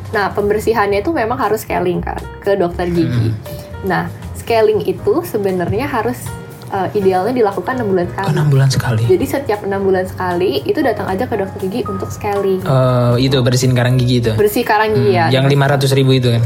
Nah, 0.09 0.25
pembersihannya 0.29 0.99
itu 0.99 1.09
memang 1.09 1.37
harus 1.37 1.61
scaling 1.61 1.97
kan 1.99 2.17
ke 2.39 2.53
dokter 2.53 2.85
gigi. 2.87 3.29
Hmm. 3.29 3.37
Nah, 3.83 4.03
scaling 4.35 4.81
itu 4.83 5.13
sebenarnya 5.23 5.85
harus 5.85 6.17
eh, 6.69 6.89
idealnya 6.95 7.33
dilakukan 7.35 7.77
enam 7.77 7.87
bulan 7.87 8.07
sekali. 8.07 8.27
enam 8.31 8.47
bulan 8.47 8.65
sekali. 8.67 9.03
Jadi 9.05 9.25
setiap 9.27 9.61
enam 9.61 9.81
bulan 9.83 10.05
sekali 10.05 10.57
itu 10.63 10.81
datang 10.81 11.05
aja 11.05 11.25
ke 11.25 11.37
dokter 11.37 11.61
gigi 11.63 11.85
untuk 11.85 12.09
scaling. 12.09 12.61
Eh, 12.61 13.15
itu 13.21 13.37
bersihin 13.39 13.73
karang 13.73 13.93
gigi 13.93 14.15
itu. 14.19 14.31
Bersih 14.33 14.65
karang 14.65 14.89
gigi 14.91 15.13
ya. 15.13 15.29
Yang 15.29 15.53
lima 15.53 15.65
ratus 15.67 15.93
ribu 15.93 16.13
itu 16.13 16.33
kan? 16.33 16.41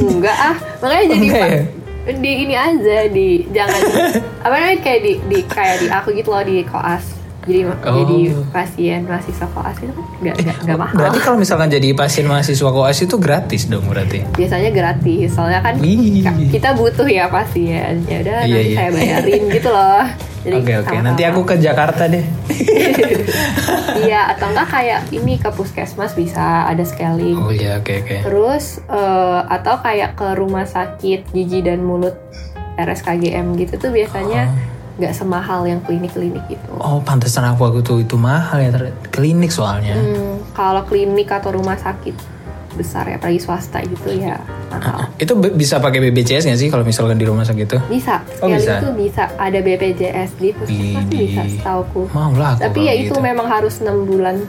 Enggak 0.00 0.34
ah, 0.34 0.54
makanya 0.78 1.04
jadi 1.08 1.22
Enggak 1.22 1.46
ya? 1.46 1.62
Di 2.02 2.32
ini 2.42 2.54
aja 2.58 3.06
di 3.06 3.46
jangan 3.54 3.80
apa 4.44 4.54
namanya 4.58 4.78
kayak 4.82 5.00
di, 5.06 5.12
di 5.30 5.38
kayak 5.46 5.76
di 5.82 5.86
aku 5.86 6.08
gitu 6.18 6.34
loh 6.34 6.42
di 6.42 6.66
koas. 6.66 7.21
Jadi 7.42 7.60
Oh. 7.66 7.94
jadi 7.98 8.18
pasien 8.48 9.02
mahasiswa 9.02 9.46
koas 9.46 9.74
itu 9.76 9.90
kan 9.90 10.04
nggak 10.22 10.36
nggak 10.38 10.56
nggak 10.62 10.78
mahal. 10.78 10.94
Berarti 10.94 11.18
kalau 11.18 11.36
misalkan 11.36 11.68
jadi 11.68 11.88
pasien 11.92 12.24
mahasiswa 12.24 12.70
koas 12.70 12.98
itu 12.98 13.16
gratis 13.18 13.66
dong 13.66 13.82
berarti. 13.84 14.22
Biasanya 14.32 14.70
gratis, 14.70 15.28
soalnya 15.30 15.58
kan 15.58 15.74
Wih. 15.76 16.22
kita 16.48 16.72
butuh 16.72 17.04
ya 17.04 17.26
pasien. 17.26 18.06
Ya 18.06 18.22
udah 18.22 18.34
Iya, 18.40 18.46
nanti 18.48 18.62
iya. 18.64 18.76
saya 18.76 18.90
bayarin 18.90 19.42
gitu 19.50 19.68
loh. 19.68 20.06
Jadi 20.42 20.56
Oke 20.56 20.72
oke, 20.72 20.82
sama-sama. 20.84 21.06
nanti 21.06 21.22
aku 21.24 21.40
ke 21.42 21.54
Jakarta 21.56 22.02
deh. 22.06 22.24
Iya, 23.94 24.34
atau 24.34 24.50
enggak 24.50 24.68
kayak 24.68 25.00
ini 25.12 25.36
ke 25.36 25.48
puskesmas 25.48 26.12
bisa 26.12 26.66
ada 26.66 26.82
scaling. 26.82 27.36
Oh 27.36 27.52
iya 27.52 27.78
oke 27.78 28.02
oke. 28.02 28.16
Terus 28.24 28.64
eh, 28.82 29.40
atau 29.46 29.78
kayak 29.78 30.14
ke 30.14 30.34
rumah 30.34 30.64
sakit 30.64 31.30
gigi 31.30 31.60
dan 31.60 31.80
mulut 31.80 32.16
RSKGM 32.74 33.54
gitu 33.56 33.78
tuh 33.78 33.90
biasanya 33.92 34.48
nggak 35.02 35.12
semahal 35.12 35.66
yang 35.66 35.82
klinik-klinik 35.82 36.46
gitu. 36.48 36.70
Oh 36.74 37.02
pantesan 37.02 37.42
aku 37.44 37.66
aku 37.66 37.78
tuh 37.82 37.98
itu 37.98 38.14
mahal 38.14 38.56
ya 38.56 38.70
klinik 39.10 39.50
soalnya. 39.50 39.92
Hmm, 39.92 40.38
kalau 40.54 40.86
klinik 40.86 41.26
atau 41.26 41.50
rumah 41.50 41.74
sakit 41.74 42.14
besar 42.72 43.04
ya, 43.04 43.20
apalagi 43.20 43.36
swasta 43.36 43.82
gitu 43.82 44.08
ya 44.08 44.40
mahal. 44.70 45.10
Itu 45.18 45.36
be- 45.36 45.52
bisa 45.52 45.76
pakai 45.76 46.00
BPJS 46.00 46.46
nggak 46.46 46.56
sih 46.56 46.68
kalau 46.70 46.80
misalkan 46.82 47.18
di 47.18 47.26
rumah 47.26 47.44
sakit 47.44 47.66
itu? 47.66 47.78
Bisa, 47.90 48.24
Oh, 48.40 48.48
bisa? 48.48 48.78
itu 48.78 48.88
bisa. 48.96 49.28
Ada 49.36 49.60
BPJS 49.60 50.30
di 50.38 50.48
puskesmas 50.54 51.04
bisa, 51.04 51.42
setauku. 51.44 52.08
Mau 52.10 52.32
lah 52.32 52.56
Tapi 52.56 52.86
ya 52.86 52.94
itu 52.94 53.12
gitu. 53.12 53.20
memang 53.20 53.44
harus 53.44 53.82
enam 53.82 54.06
bulan. 54.06 54.40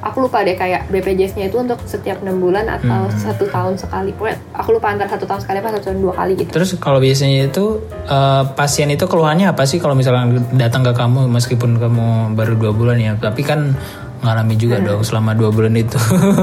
Aku 0.00 0.22
lupa 0.22 0.40
deh 0.40 0.54
kayak 0.54 0.86
BPJS-nya 0.88 1.46
itu 1.46 1.58
untuk 1.58 1.82
setiap 1.82 2.22
enam 2.22 2.38
bulan 2.38 2.66
atau 2.68 2.86
Hmm. 3.04 3.12
satu 3.12 3.44
tahun 3.46 3.74
sekali. 3.74 4.12
Pokoknya 4.12 4.38
aku 4.52 4.68
lupa 4.70 4.88
antara 4.88 5.08
satu 5.08 5.24
tahun 5.24 5.40
sekali 5.40 5.58
apa 5.58 5.68
satu 5.72 5.84
tahun 5.86 5.98
dua 6.00 6.14
kali 6.14 6.32
gitu. 6.36 6.50
Terus 6.50 6.70
kalau 6.76 6.98
biasanya 6.98 7.46
itu 7.46 7.64
eh, 8.04 8.42
pasien 8.52 8.86
itu 8.88 9.04
keluhannya 9.04 9.48
apa 9.48 9.62
sih 9.62 9.76
kalau 9.76 9.92
misalkan 9.92 10.28
datang 10.52 10.82
ke 10.82 10.92
kamu 10.92 11.26
meskipun 11.28 11.76
kamu 11.76 12.06
baru 12.32 12.54
dua 12.54 12.70
bulan 12.70 12.96
ya, 12.96 13.12
tapi 13.14 13.42
kan 13.42 13.74
ngalami 14.18 14.54
juga 14.54 14.78
dong 14.78 15.02
selama 15.02 15.30
dua 15.32 15.50
bulan 15.50 15.74
itu. 15.74 15.98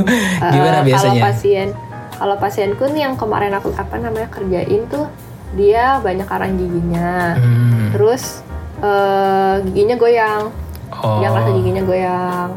Gimana 0.54 0.80
Eh, 0.80 0.86
biasanya? 0.86 1.16
Kalau 1.18 1.28
pasien, 1.28 1.68
kalau 2.14 2.36
pasienku 2.38 2.84
nih 2.88 3.02
yang 3.02 3.16
kemarin 3.16 3.52
aku 3.52 3.72
apa 3.74 3.96
namanya 3.96 4.28
kerjain 4.30 4.84
tuh 4.86 5.08
dia 5.54 6.00
banyak 6.00 6.24
karang 6.24 6.56
giginya, 6.56 7.36
Hmm. 7.36 7.92
terus 7.92 8.44
eh, 8.78 9.56
giginya 9.66 9.96
goyang, 9.96 10.52
Oh. 10.94 11.20
yang 11.20 11.32
rasa 11.32 11.50
giginya 11.54 11.80
goyang, 11.82 12.50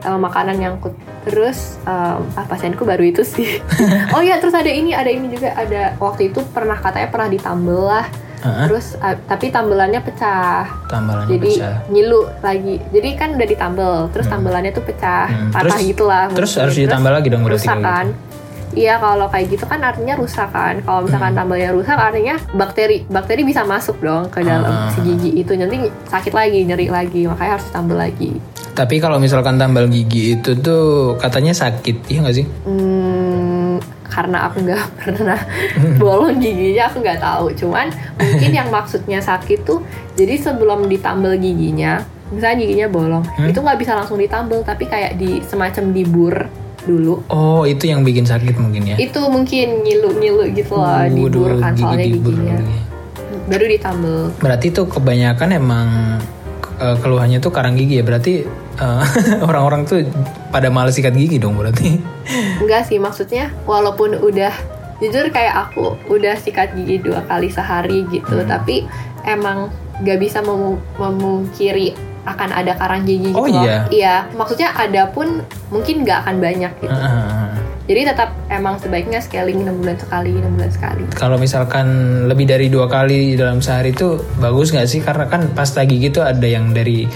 sama 0.00 0.18
makanan 0.22 0.56
nyangkut. 0.56 0.92
Terus 1.22 1.76
em, 1.82 2.20
ah 2.30 2.44
pasienku 2.44 2.82
baru 2.82 3.04
itu 3.04 3.22
sih. 3.22 3.60
oh 4.14 4.20
iya, 4.20 4.36
terus 4.36 4.52
ada 4.52 4.68
ini, 4.68 4.90
ada 4.90 5.06
ini 5.06 5.28
juga 5.28 5.52
ada 5.52 5.94
waktu 5.96 6.28
itu 6.28 6.40
pernah 6.48 6.76
katanya 6.76 7.08
pernah 7.08 7.28
ditambel 7.28 7.80
lah. 7.82 8.06
Heeh. 8.40 8.66
Terus 8.66 8.96
ah, 8.98 9.12
tapi 9.14 9.48
tambelannya 9.48 10.00
pecah. 10.00 10.64
Tambalannya 10.86 11.28
Jadi 11.30 11.50
pecah. 11.54 11.76
ngilu 11.86 12.20
lagi. 12.40 12.80
Jadi 12.88 13.08
kan 13.14 13.28
udah 13.36 13.44
ditambel, 13.46 13.94
terus 14.10 14.26
tambelannya 14.26 14.72
tuh 14.72 14.80
pecah, 14.82 15.28
Hmm, 15.28 15.50
patah 15.50 15.76
terus- 15.76 15.84
gitu 15.86 16.04
lah. 16.04 16.24
terus 16.26 16.50
mungkin. 16.50 16.62
harus 16.64 16.76
ditambal 16.78 17.12
lagi 17.12 17.28
dong 17.28 17.42
berarti 17.44 17.60
Rusak 17.60 17.74
kalau 17.74 17.84
kan? 17.84 18.06
Iya 18.70 18.96
kalau 18.96 19.26
kayak 19.26 19.50
gitu 19.50 19.64
kan 19.64 19.80
artinya 19.80 20.14
rusak 20.14 20.46
kan. 20.48 20.78
Kalau 20.78 21.02
misalkan 21.02 21.32
Hmm. 21.32 21.38
tambelnya 21.40 21.70
rusak 21.70 21.94
artinya 21.94 22.38
bakteri 22.52 23.02
bakteri 23.04 23.42
bisa 23.42 23.62
masuk 23.62 23.98
dong 23.98 24.26
ke 24.26 24.40
dalam 24.40 24.70
Ah. 24.70 24.88
si 24.88 25.02
gigi 25.02 25.30
itu. 25.36 25.52
Nanti 25.52 25.76
sakit 26.06 26.30
lagi, 26.30 26.62
nyeri 26.62 26.86
lagi, 26.86 27.26
makanya 27.26 27.58
harus 27.58 27.66
ditambal 27.66 27.98
lagi. 27.98 28.30
Tapi 28.70 28.96
kalau 28.96 29.18
misalkan 29.18 29.56
tambal 29.56 29.86
gigi 29.86 30.34
itu 30.34 30.54
tuh 30.56 31.14
katanya 31.16 31.50
sakit, 31.50 32.06
iya 32.06 32.22
nggak 32.22 32.36
sih? 32.36 32.46
Hmm, 32.62 33.76
karena 34.06 34.46
aku 34.46 34.62
nggak 34.62 34.82
pernah 35.02 35.38
bolong 35.96 36.38
giginya 36.38 36.86
aku 36.86 36.98
nggak 36.98 37.18
tahu. 37.18 37.46
Cuman 37.52 37.90
mungkin 38.16 38.52
yang 38.52 38.70
maksudnya 38.72 39.18
sakit 39.18 39.62
tuh 39.62 39.82
jadi 40.14 40.38
sebelum 40.38 40.86
ditambal 40.86 41.34
giginya, 41.34 41.98
misalnya 42.28 42.56
giginya 42.60 42.88
bolong, 42.88 43.24
Hmm? 43.34 43.50
itu 43.50 43.58
nggak 43.58 43.78
bisa 43.78 43.92
langsung 43.92 44.16
ditambal 44.16 44.62
tapi 44.62 44.86
kayak 44.86 45.16
di 45.16 45.42
semacam 45.42 45.84
dibur 45.90 46.34
dulu. 46.82 47.20
Oh 47.28 47.62
itu 47.62 47.84
yang 47.84 48.00
bikin 48.00 48.24
sakit 48.24 48.56
mungkin 48.56 48.84
ya? 48.84 48.96
Itu 48.96 49.20
mungkin 49.24 49.82
ngilu-ngilu 49.82 50.44
gitu 50.52 50.74
lah, 50.74 51.06
dibur 51.06 51.50
Waduh, 51.50 51.60
kan 51.60 51.72
soalnya 51.74 52.06
dibur 52.06 52.32
giginya. 52.32 52.56
lagi. 52.56 52.78
Baru 53.46 53.64
ditambal. 53.66 54.20
Berarti 54.38 54.66
tuh 54.70 54.86
kebanyakan 54.86 55.48
emang 55.52 55.88
eh, 56.76 56.96
keluhannya 56.96 57.38
tuh 57.38 57.50
karang 57.50 57.74
gigi 57.74 57.98
ya. 57.98 58.04
Berarti 58.04 58.46
eh, 58.76 59.02
orang-orang 59.48 59.84
tuh 59.84 60.06
pada 60.48 60.68
males 60.68 60.94
sikat 60.94 61.12
gigi 61.12 61.36
dong 61.36 61.54
berarti. 61.54 61.98
Enggak 62.58 62.86
sih, 62.86 62.96
maksudnya 62.96 63.50
walaupun 63.64 64.16
udah 64.16 64.52
jujur 64.98 65.28
kayak 65.28 65.68
aku 65.68 65.96
udah 66.06 66.36
sikat 66.36 66.72
gigi 66.74 67.00
dua 67.00 67.24
kali 67.24 67.48
sehari 67.48 68.04
gitu, 68.06 68.36
Hmm. 68.36 68.46
tapi 68.46 68.84
emang 69.22 69.72
gak 70.00 70.16
bisa 70.16 70.40
memu- 70.40 70.80
memungkiri 70.96 71.92
akan 72.22 72.48
ada 72.50 72.72
karang 72.74 73.02
gigi 73.02 73.30
gitu 73.30 73.36
Oh, 73.36 73.46
loh. 73.46 73.64
iya? 73.64 73.76
Iya, 73.88 74.14
maksudnya 74.32 74.70
ada 74.70 75.08
pun 75.08 75.40
mungkin 75.68 76.04
gak 76.04 76.24
akan 76.24 76.36
banyak 76.38 76.72
gitu. 76.78 76.92
Heeh. 76.92 77.52
Jadi 77.84 78.06
tetap 78.06 78.30
emang 78.46 78.78
sebaiknya 78.78 79.18
scaling 79.18 79.66
6 79.66 79.74
bulan 79.74 79.98
sekali, 79.98 80.38
6 80.38 80.46
bulan 80.52 80.70
sekali. 80.70 81.02
Kalau 81.10 81.36
misalkan 81.36 81.86
lebih 82.24 82.46
dari 82.46 82.70
dua 82.70 82.86
kali 82.86 83.34
dalam 83.34 83.58
sehari 83.58 83.90
itu 83.90 84.14
bagus 84.38 84.70
nggak 84.70 84.86
sih? 84.86 85.02
Karena 85.02 85.26
kan 85.26 85.50
pasta 85.50 85.82
gigi 85.82 86.06
tuh 86.08 86.22
ada 86.22 86.44
yang 86.44 86.70
dari 86.70 87.10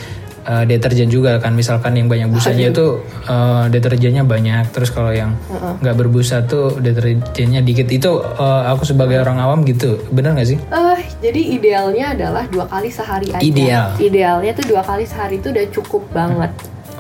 eh, 0.44 0.64
deterjen 0.64 1.08
juga 1.08 1.36
kan. 1.36 1.52
Misalkan 1.52 1.94
yang 1.94 2.06
banyak 2.06 2.28
busanya 2.28 2.68
itu 2.68 3.00
eh, 3.24 3.64
deterjennya 3.68 4.22
banyak. 4.22 4.70
Terus 4.70 4.88
kalau 4.88 5.10
yang 5.10 5.34
nggak 5.80 5.96
berbusa 5.96 6.44
tuh 6.44 6.78
deterjennya 6.78 7.60
dikit. 7.60 7.88
Itu 7.88 8.20
eh, 8.20 8.62
aku 8.68 8.84
sebagai 8.84 9.18
orang 9.18 9.38
awam 9.38 9.64
gitu. 9.64 9.98
Bener 10.08 10.32
nggak 10.32 10.48
sih? 10.48 10.58
Eh, 10.60 11.00
jadi 11.20 11.40
idealnya 11.54 12.06
adalah 12.12 12.44
dua 12.46 12.64
kali 12.64 12.88
sehari 12.88 13.28
aja. 13.28 13.40
Ideal. 13.40 13.88
Idealnya 13.96 14.52
tuh 14.52 14.66
dua 14.68 14.82
kali 14.82 15.04
sehari 15.04 15.36
itu 15.36 15.48
udah 15.48 15.66
cukup 15.70 16.02
banget. 16.10 16.52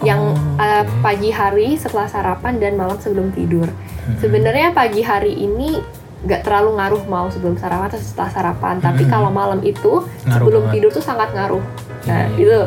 Yang 0.02 0.20
Oh, 0.26 0.58
oke. 0.58 1.00
pagi 1.00 1.30
hari 1.30 1.76
setelah 1.76 2.04
sarapan 2.04 2.58
dan 2.58 2.74
malam 2.74 2.98
sebelum 2.98 3.30
tidur. 3.30 3.64
Hmm. 3.64 4.18
Sebenarnya 4.18 4.68
pagi 4.70 5.00
hari 5.00 5.32
ini 5.32 5.80
nggak 6.24 6.40
terlalu 6.42 6.76
ngaruh 6.76 7.04
mau 7.04 7.28
sebelum 7.28 7.54
sarapan 7.54 7.88
atau 7.88 8.00
setelah 8.02 8.28
sarapan. 8.28 8.74
Tapi 8.78 9.04
Hmm. 9.04 9.10
kalau 9.10 9.30
malam 9.30 9.60
itu 9.60 10.02
Ngaruh 10.24 10.34
sebelum 10.34 10.62
banget. 10.66 10.74
tidur 10.76 10.90
tuh 10.92 11.04
sangat 11.04 11.28
ngaruh. 11.32 11.62
Nah 12.04 12.26
Iya. 12.26 12.36
itu 12.36 12.58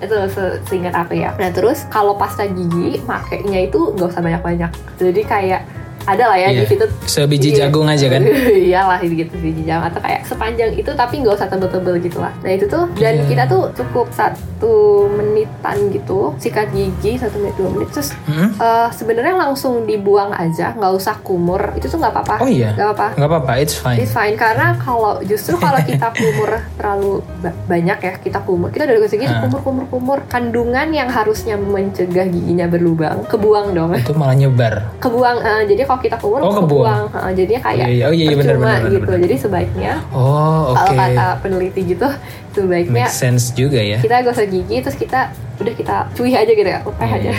itu 0.00 0.14
se- 0.32 0.58
seingat 0.66 0.96
aku 0.96 1.20
ya. 1.20 1.36
Nah 1.36 1.52
terus 1.52 1.84
kalau 1.92 2.16
pasta 2.16 2.48
gigi 2.48 3.00
makainya 3.04 3.68
itu 3.68 3.92
nggak 3.94 4.08
usah 4.10 4.22
banyak-banyak. 4.24 4.70
Jadi 4.96 5.22
kayak 5.24 5.62
ada 6.10 6.24
lah 6.26 6.36
ya 6.36 6.48
di 6.50 6.58
Iya. 6.58 6.68
situ 6.68 6.84
Sebiji 7.04 7.48
Iya. 7.50 7.56
jagung 7.64 7.86
aja 7.86 8.06
kan? 8.08 8.22
Iyalah 8.68 8.98
gitu 9.02 9.34
biji 9.36 9.62
jam 9.62 9.80
atau 9.80 9.98
kayak 9.98 10.22
sepanjang 10.24 10.70
itu 10.72 10.90
tapi 10.92 11.18
nggak 11.18 11.34
usah 11.34 11.46
tebel-tebel 11.46 11.94
gitu 12.00 12.18
lah. 12.18 12.32
Nah 12.38 12.50
itu 12.50 12.66
tuh 12.66 12.90
dan 12.94 13.14
Iya. 13.16 13.26
kita 13.26 13.42
tuh 13.46 13.62
cukup 13.72 14.06
satu 14.10 14.74
menitan 15.08 15.76
gitu 15.88 16.34
sikat 16.36 16.70
gigi 16.70 17.16
satu 17.16 17.36
menit 17.36 17.54
dua 17.56 17.68
menit 17.70 17.88
terus 17.90 18.12
Hmm? 18.22 18.50
eh, 18.52 18.88
sebenarnya 18.90 19.34
langsung 19.34 19.82
dibuang 19.82 20.30
aja 20.30 20.72
nggak 20.72 20.92
usah 20.92 21.16
kumur 21.20 21.74
itu 21.74 21.86
tuh 21.86 21.96
nggak 21.96 22.12
apa-apa. 22.12 22.34
Oh 22.38 22.48
iya. 22.48 22.72
Nggak 22.72 22.86
apa-apa. 22.88 23.06
Nggak 23.16 23.30
apa-apa, 23.30 23.52
it's 23.56 23.74
fine. 23.74 23.98
It's 23.98 24.10
fine 24.10 24.34
karena 24.34 24.74
kalau 24.76 25.18
justru 25.22 25.54
kalau 25.56 25.80
kita 25.80 26.10
kumur 26.20 26.50
terlalu 26.74 27.12
ba- 27.40 27.56
banyak 27.66 27.98
ya 28.00 28.12
kita 28.16 28.38
kumur 28.40 28.68
kita 28.68 28.84
gosok 28.86 29.16
gigi 29.16 29.28
Ah. 29.28 29.42
kumur 29.42 29.60
kumur 29.60 29.84
kumur 29.88 30.18
kandungan 30.26 30.88
yang 30.90 31.08
harusnya 31.08 31.54
mencegah 31.54 32.26
giginya 32.26 32.66
berlubang 32.66 33.22
kebuang 33.26 33.72
dong 33.72 33.90
Itu 33.92 34.12
malah 34.12 34.34
nyebar. 34.34 34.74
kebuang 34.98 35.38
eh, 35.40 35.62
jadi 35.66 35.82
kita 36.00 36.16
kumur 36.16 36.40
Oh, 36.40 36.52
kebuang. 36.54 37.04
Heeh, 37.10 37.30
jadinya 37.34 37.60
kayak 37.62 37.76
Iya, 37.78 37.88
iya. 37.90 38.04
Oh, 38.04 38.12
iya, 38.12 38.24
iya, 38.24 38.34
percuma 38.34 38.56
benar, 38.58 38.78
benar, 38.80 38.90
gitu. 38.90 39.04
benar. 39.06 39.20
Jadi 39.20 39.34
sebaiknya 39.36 39.92
Oh, 40.10 40.60
oke. 40.70 40.76
kalau 40.76 40.92
kata 40.96 41.26
peneliti 41.38 41.80
gitu 41.86 42.08
sebaiknya 42.50 43.04
Make 43.04 43.12
sense 43.12 43.44
juga 43.52 43.78
ya. 43.78 43.98
kita 43.98 44.16
gosok 44.22 44.46
gigi 44.46 44.76
terus 44.80 44.96
kita 44.96 45.20
udah 45.56 45.74
kita 45.76 45.96
cuy 46.10 46.32
aja 46.32 46.48
gitu 46.50 46.64
ya, 46.66 46.80
upeh 46.82 47.04
Iya, 47.04 47.16
aja. 47.16 47.30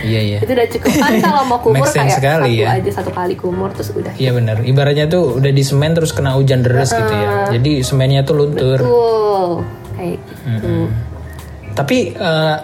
Iya, 0.00 0.20
iya. 0.22 0.38
itu 0.38 0.52
udah 0.52 0.66
cukup 0.68 0.92
kan 0.96 1.12
kalau 1.26 1.42
mau 1.44 1.58
kumur 1.58 1.84
kayak 1.84 2.14
sekali 2.14 2.54
satu 2.54 2.62
ya. 2.62 2.66
aja 2.72 2.90
satu 2.94 3.10
kali 3.10 3.34
kumur 3.34 3.68
terus 3.70 3.90
udah. 3.90 4.14
Iya 4.14 4.30
benar. 4.32 4.56
Ibaratnya 4.60 5.06
tuh 5.06 5.36
udah 5.36 5.50
di 5.50 5.60
semen 5.60 5.90
terus 5.90 6.10
kena 6.10 6.32
hujan 6.32 6.62
deras 6.62 6.88
gitu 6.88 7.12
ya. 7.12 7.50
Jadi 7.50 7.82
semennya 7.82 8.22
tuh 8.22 8.34
luntur. 8.36 8.78
Betul. 8.78 9.50
Kayak 9.92 10.16
gitu. 10.48 10.70
Tapi 11.72 11.98
eh, 12.12 12.56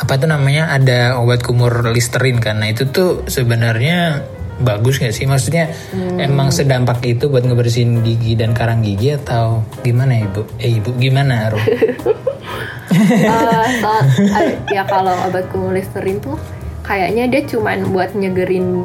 apa 0.00 0.16
itu 0.16 0.24
namanya 0.24 0.72
ada 0.72 1.20
obat 1.20 1.44
kumur 1.44 1.92
Listerin 1.92 2.40
kan. 2.40 2.56
Nah 2.64 2.72
itu 2.72 2.88
tuh 2.88 3.28
sebenarnya 3.28 4.24
bagus 4.60 4.96
gak 4.96 5.12
sih? 5.12 5.28
Maksudnya 5.28 5.72
emang 6.16 6.48
sedampak 6.48 7.04
itu 7.04 7.28
buat 7.28 7.44
ngebersihin 7.44 8.00
gigi 8.00 8.32
dan 8.32 8.56
karang 8.56 8.80
gigi 8.80 9.12
atau 9.14 9.60
gimana 9.80 10.24
ibu? 10.24 10.48
Eh 10.56 10.80
ibu 10.80 10.96
gimana? 10.96 11.48
Eh, 12.90 13.66
soal- 13.78 14.10
eh, 14.42 14.58
ya 14.74 14.82
kalau 14.82 15.14
obat 15.22 15.46
kumur 15.54 15.70
Listerine 15.70 16.18
tuh 16.18 16.34
kayaknya 16.82 17.30
dia 17.30 17.46
cuman 17.46 17.86
buat 17.94 18.18
nyegerin 18.18 18.82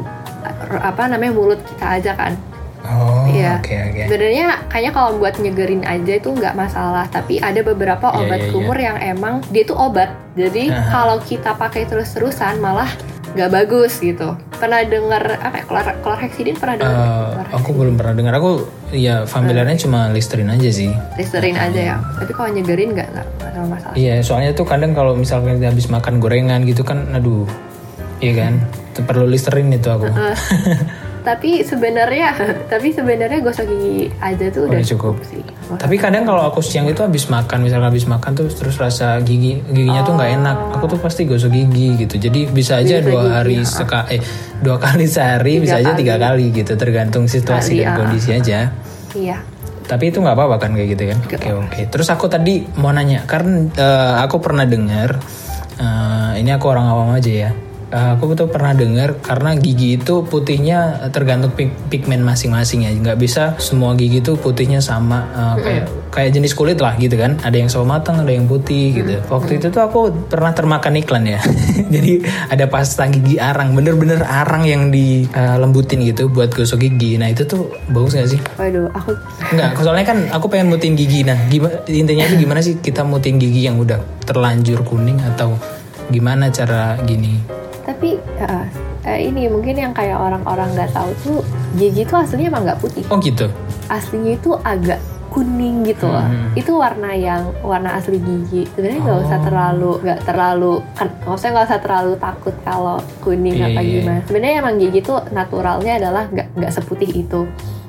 apa 0.77 1.09
namanya 1.09 1.33
mulut 1.33 1.57
kita 1.65 1.85
aja 1.97 2.11
kan. 2.13 2.37
Iya. 3.35 3.51
oke 3.59 3.75
oke. 3.75 4.01
Sebenarnya 4.05 4.47
kayaknya 4.67 4.91
kalau 4.91 5.11
buat 5.15 5.35
nyegerin 5.35 5.83
aja 5.83 6.13
itu 6.15 6.29
nggak 6.29 6.53
masalah, 6.53 7.05
tapi 7.07 7.37
ada 7.37 7.59
beberapa 7.59 8.07
Iya, 8.07 8.19
obat 8.21 8.39
iya, 8.39 8.45
iya. 8.45 8.53
kumur 8.53 8.77
yang 8.77 8.97
emang 8.97 9.33
dia 9.49 9.63
tuh 9.63 9.75
obat. 9.75 10.09
Jadi 10.33 10.67
Aha. 10.67 10.89
kalau 10.89 11.17
kita 11.19 11.53
pakai 11.53 11.83
terus-terusan 11.85 12.57
malah 12.57 12.87
nggak 13.35 13.51
bagus 13.51 13.99
gitu. 13.99 14.31
Pernah 14.55 14.87
dengar 14.87 15.19
apa 15.37 15.59
ya? 15.59 15.63
Klor 15.67 15.87
klorhexidin 15.99 16.55
pernah 16.55 16.79
dengar? 16.79 16.95
Eh, 16.95 17.03
Klorhexidin. 17.35 17.59
aku 17.59 17.69
belum 17.75 17.95
pernah 17.99 18.13
dengar. 18.15 18.33
Aku 18.39 18.51
ya 18.95 19.15
familiarnya 19.27 19.75
cuma 19.75 20.07
Listerin 20.07 20.47
aja 20.47 20.69
sih. 20.71 20.87
Listerine 21.19 21.59
aja 21.59 21.81
ya. 21.81 21.95
Tapi 22.15 22.31
kalau 22.31 22.47
nyegerin 22.49 22.95
nggak 22.95 23.09
nggak 23.11 23.67
masalah. 23.67 23.95
Iya, 23.95 24.23
soalnya 24.23 24.55
tuh 24.55 24.63
kadang 24.63 24.95
kalau 24.95 25.19
misalnya 25.19 25.51
kita 25.53 25.67
habis 25.67 25.87
makan 25.87 26.23
gorengan 26.23 26.63
gitu 26.63 26.87
kan, 26.87 27.11
aduh, 27.11 27.43
iya 28.19 28.33
kan, 28.35 28.53
Itu 28.95 29.03
perlu 29.03 29.27
listerin 29.27 29.67
itu 29.71 29.91
aku. 29.91 30.07
Eh, 30.07 30.35
tapi 31.25 31.65
sebenarnya 31.65 32.37
tapi 32.71 32.93
sebenarnya 32.93 33.41
gosok 33.41 33.65
gigi 33.65 34.07
aja 34.21 34.45
tuh 34.47 34.69
udah 34.69 34.77
Udah 34.77 34.85
cukup. 34.85 35.15
sih. 35.25 35.41
Tapi 35.65 35.97
kadang 35.97 36.23
kalau 36.23 36.45
aku 36.45 36.61
siang 36.61 36.85
itu 36.85 37.01
habis 37.01 37.25
makan, 37.25 37.65
misalnya 37.65 37.89
habis 37.89 38.05
makan 38.05 38.31
tuh 38.31 38.45
terus 38.47 38.77
rasa 38.77 39.17
gigi 39.19 39.57
giginya 39.65 40.05
tuh 40.05 40.13
nggak 40.13 40.31
enak, 40.37 40.57
aku 40.77 40.85
tuh 40.87 40.99
pasti 41.01 41.25
gosok 41.25 41.49
gigi 41.49 42.05
gitu. 42.05 42.15
Jadi 42.15 42.45
bisa 42.47 42.77
aja 42.77 43.01
Bisa 43.01 43.09
dua 43.09 43.19
gigi, 43.19 43.33
hari 43.33 43.57
ya. 43.57 43.65
seka 43.65 43.99
eh 44.07 44.21
dua 44.61 44.77
kali 44.77 45.09
sehari, 45.17 45.57
Tiga 45.57 45.63
bisa 45.65 45.75
aja 45.75 45.91
kali. 45.91 45.99
tiga 45.99 46.15
kali 46.15 46.45
gitu, 46.53 46.71
tergantung 46.77 47.25
situasi 47.25 47.73
Kali, 47.73 47.81
dan 47.81 47.89
ah. 47.89 47.95
kondisi 47.97 48.29
aja. 48.29 48.59
Iya. 49.11 49.37
Tapi 49.85 50.03
itu 50.09 50.17
nggak 50.17 50.33
apa-apa 50.33 50.55
kan 50.59 50.71
kayak 50.73 50.89
gitu 50.93 51.03
kan? 51.09 51.17
Oke 51.25 51.49
oke. 51.51 51.81
Terus 51.89 52.07
aku 52.07 52.25
tadi 52.25 52.61
mau 52.77 52.89
nanya, 52.89 53.25
karena 53.25 53.65
eh, 53.67 54.13
aku 54.21 54.37
pernah 54.37 54.63
dengar, 54.63 55.17
eh, 55.75 56.31
ini 56.37 56.49
aku 56.49 56.65
orang 56.67 56.85
awam 56.85 57.09
aja 57.11 57.49
ya. 57.49 57.51
Eh, 57.95 58.09
aku 58.19 58.35
tuh 58.35 58.51
pernah 58.51 58.75
dengar 58.75 59.15
karena 59.23 59.55
gigi 59.55 59.95
itu 59.95 60.27
putihnya 60.27 61.07
tergantung 61.15 61.55
pig- 61.55 61.71
pigmen 61.87 62.19
masing-masing 62.27 62.83
ya, 62.83 62.91
nggak 62.91 63.15
bisa 63.15 63.55
semua 63.55 63.95
gigi 63.95 64.19
tuh 64.19 64.35
putihnya 64.35 64.83
sama 64.83 65.23
eh, 65.31 65.55
kayak 65.63 65.83
kayak 66.11 66.29
jenis 66.35 66.51
kulit 66.51 66.75
lah 66.83 66.99
gitu 66.99 67.15
kan. 67.15 67.39
Ada 67.39 67.55
yang 67.55 67.71
sawo 67.71 67.87
matang, 67.87 68.19
ada 68.19 68.35
yang 68.35 68.51
putih 68.51 68.99
gitu. 68.99 69.15
Waktu 69.31 69.63
itu 69.63 69.71
tuh 69.71 69.79
aku 69.79 70.11
pernah 70.27 70.51
termakan 70.51 70.99
iklan 70.99 71.23
ya. 71.23 71.39
Jadi 71.95 72.19
ada 72.51 72.67
pasta 72.67 73.07
gigi 73.07 73.39
arang, 73.39 73.71
bener-bener 73.71 74.27
arang 74.27 74.67
yang 74.67 74.91
dilembutin 74.91 76.03
gitu 76.03 76.27
buat 76.27 76.51
gosok 76.51 76.83
gigi. 76.83 77.15
Nah 77.15 77.31
itu 77.31 77.47
tuh 77.47 77.71
bagus 77.87 78.19
gak 78.19 78.27
sih? 78.27 78.39
Waduh, 78.59 78.91
aku 78.91 79.15
Enggak, 79.55 79.79
soalnya 79.79 80.03
kan 80.03 80.17
aku 80.35 80.51
pengen 80.51 80.67
mutin 80.67 80.99
gigi. 80.99 81.23
Nah, 81.23 81.47
gimana 81.47 81.79
intinya 81.87 82.27
itu 82.27 82.43
gimana 82.43 82.59
sih 82.59 82.75
kita 82.83 83.07
mutin 83.07 83.39
gigi 83.39 83.63
yang 83.63 83.79
udah 83.79 84.03
terlanjur 84.27 84.83
kuning 84.83 85.23
atau 85.23 85.55
gimana 86.11 86.51
cara 86.51 86.99
gini? 87.07 87.64
Tapi 87.85 88.17
eh, 88.17 88.65
eh, 89.05 89.19
ini 89.29 89.45
mungkin 89.47 89.77
yang 89.77 89.93
kayak 89.93 90.17
orang-orang 90.17 90.73
nggak 90.73 90.91
tahu 90.91 91.09
tuh 91.21 91.39
gigi 91.77 92.03
tuh 92.03 92.25
aslinya 92.25 92.49
emang 92.49 92.65
nggak 92.65 92.81
putih. 92.81 93.03
Oh 93.13 93.21
gitu. 93.21 93.45
Aslinya 93.87 94.35
itu 94.35 94.57
agak 94.65 94.97
kuning 95.29 95.83
gitu 95.83 96.07
loh. 96.07 96.23
Hmm. 96.23 96.55
Itu 96.55 96.79
warna 96.79 97.11
yang 97.11 97.51
warna 97.59 97.99
asli 97.99 98.17
gigi. 98.17 98.65
Sebenarnya 98.71 98.99
nggak 99.03 99.19
usah 99.27 99.37
Oh. 99.37 99.43
terlalu 99.43 99.91
nggak 100.01 100.19
terlalu 100.23 100.73
kan 100.95 101.07
maksudnya 101.27 101.51
nggak 101.59 101.67
usah 101.67 101.79
terlalu 101.83 102.13
takut 102.17 102.55
kalau 102.63 102.97
kuning 103.19 103.55
Iya, 103.59 103.67
apa 103.69 103.79
iya, 103.79 103.85
iya. 103.85 103.99
gimana. 104.01 104.19
Sebenarnya 104.25 104.55
emang 104.63 104.75
gigi 104.79 104.99
tuh 105.03 105.19
naturalnya 105.29 105.93
adalah 105.99 106.23
nggak 106.31 106.47
nggak 106.55 106.71
seputih 106.71 107.09
itu. 107.11 107.41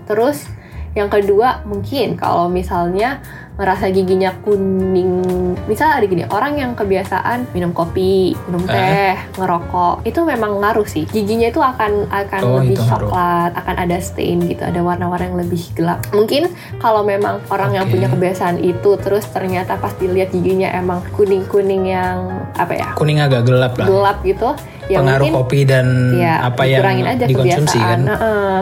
Terus 0.05 0.45
yang 0.93 1.07
kedua 1.07 1.63
mungkin 1.65 2.17
kalau 2.19 2.51
misalnya 2.51 3.21
merasa 3.57 3.89
giginya 3.89 4.37
kuning, 4.41 5.25
misal 5.65 5.89
ada 5.91 6.05
gini 6.05 6.29
orang 6.29 6.55
yang 6.55 6.73
kebiasaan 6.73 7.49
minum 7.51 7.73
kopi, 7.73 8.37
minum 8.45 8.69
Eh. 8.69 8.71
teh, 8.71 9.17
ngerokok, 9.35 10.05
itu 10.05 10.21
memang 10.23 10.61
ngaruh 10.61 10.85
sih. 10.85 11.05
Giginya 11.07 11.49
itu 11.49 11.59
akan 11.59 12.05
akan 12.07 12.41
Oh, 12.43 12.61
lebih 12.61 12.77
itu 12.77 12.83
ngaruh. 12.83 13.09
coklat, 13.09 13.51
akan 13.57 13.75
ada 13.79 13.97
stain 13.99 14.39
gitu, 14.43 14.61
ada 14.61 14.77
warna-warna 14.79 15.25
yang 15.27 15.39
lebih 15.41 15.63
gelap. 15.73 16.05
Mungkin 16.13 16.53
kalau 16.77 17.01
memang 17.01 17.41
orang 17.49 17.73
yang 17.73 17.85
Oke. 17.85 17.97
punya 17.97 18.09
kebiasaan 18.09 18.61
itu 18.61 18.91
terus 18.99 19.25
ternyata 19.27 19.77
pas 19.77 19.97
dilihat 19.97 20.31
giginya 20.31 20.69
emang 20.71 21.01
kuning-kuning 21.13 21.89
yang 21.89 22.29
apa 22.55 22.73
ya? 22.73 22.89
Kuning 22.93 23.19
agak 23.19 23.43
gelap 23.43 23.73
lah. 23.75 23.87
gelap 23.87 24.19
gitu, 24.21 24.53
ya 24.87 25.01
Pengaruh 25.01 25.25
mungkin 25.27 25.41
kopi 25.41 25.61
dan 25.65 25.87
ya 26.13 26.45
apa 26.45 26.63
yang 26.63 26.85
aja 27.03 27.25
dikonsumsi 27.25 27.73
kebiasaan. 27.73 28.01
kan? 28.05 28.13
Heeh. 28.13 28.57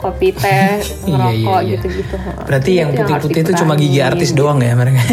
Kopi 0.00 0.32
teh 0.32 0.80
Iya, 1.06 1.14
ngerokok 1.14 1.30
iya, 1.36 1.60
iya. 1.60 1.70
gitu-gitu. 1.76 2.14
Berarti 2.48 2.70
yang 2.72 2.88
putih-putih 2.96 3.40
itu 3.44 3.52
cuma 3.60 3.72
gigi 3.76 4.00
artis 4.00 4.30
gitu. 4.32 4.48
doang 4.48 4.58
ya 4.64 4.72
mereka. 4.74 5.00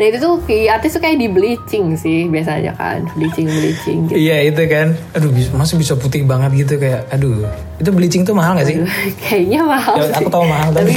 nah 0.00 0.04
itu 0.08 0.18
tuh 0.18 0.42
gigi 0.44 0.66
artis 0.66 0.90
tuh 0.96 1.00
kayak 1.00 1.16
di 1.22 1.28
bleaching 1.30 1.94
sih 1.94 2.26
biasanya 2.26 2.74
kan 2.74 3.06
bleaching 3.14 3.46
bleaching 3.46 3.98
gitu 4.10 4.18
Iya 4.18 4.36
itu 4.52 4.62
kan. 4.68 4.96
Aduh 5.16 5.30
masa 5.56 5.76
bisa 5.80 5.94
putih 5.96 6.26
banget 6.28 6.66
gitu 6.66 6.76
kayak 6.76 7.08
aduh. 7.08 7.48
Itu 7.80 7.90
bleaching 7.94 8.28
tuh 8.28 8.36
mahal 8.36 8.60
gak 8.60 8.68
sih? 8.68 8.76
kayaknya 9.24 9.64
mahal 9.64 9.96
Ya, 9.96 10.12
aku 10.20 10.28
tahu 10.28 10.44
mahal 10.44 10.70
tapi 10.76 10.92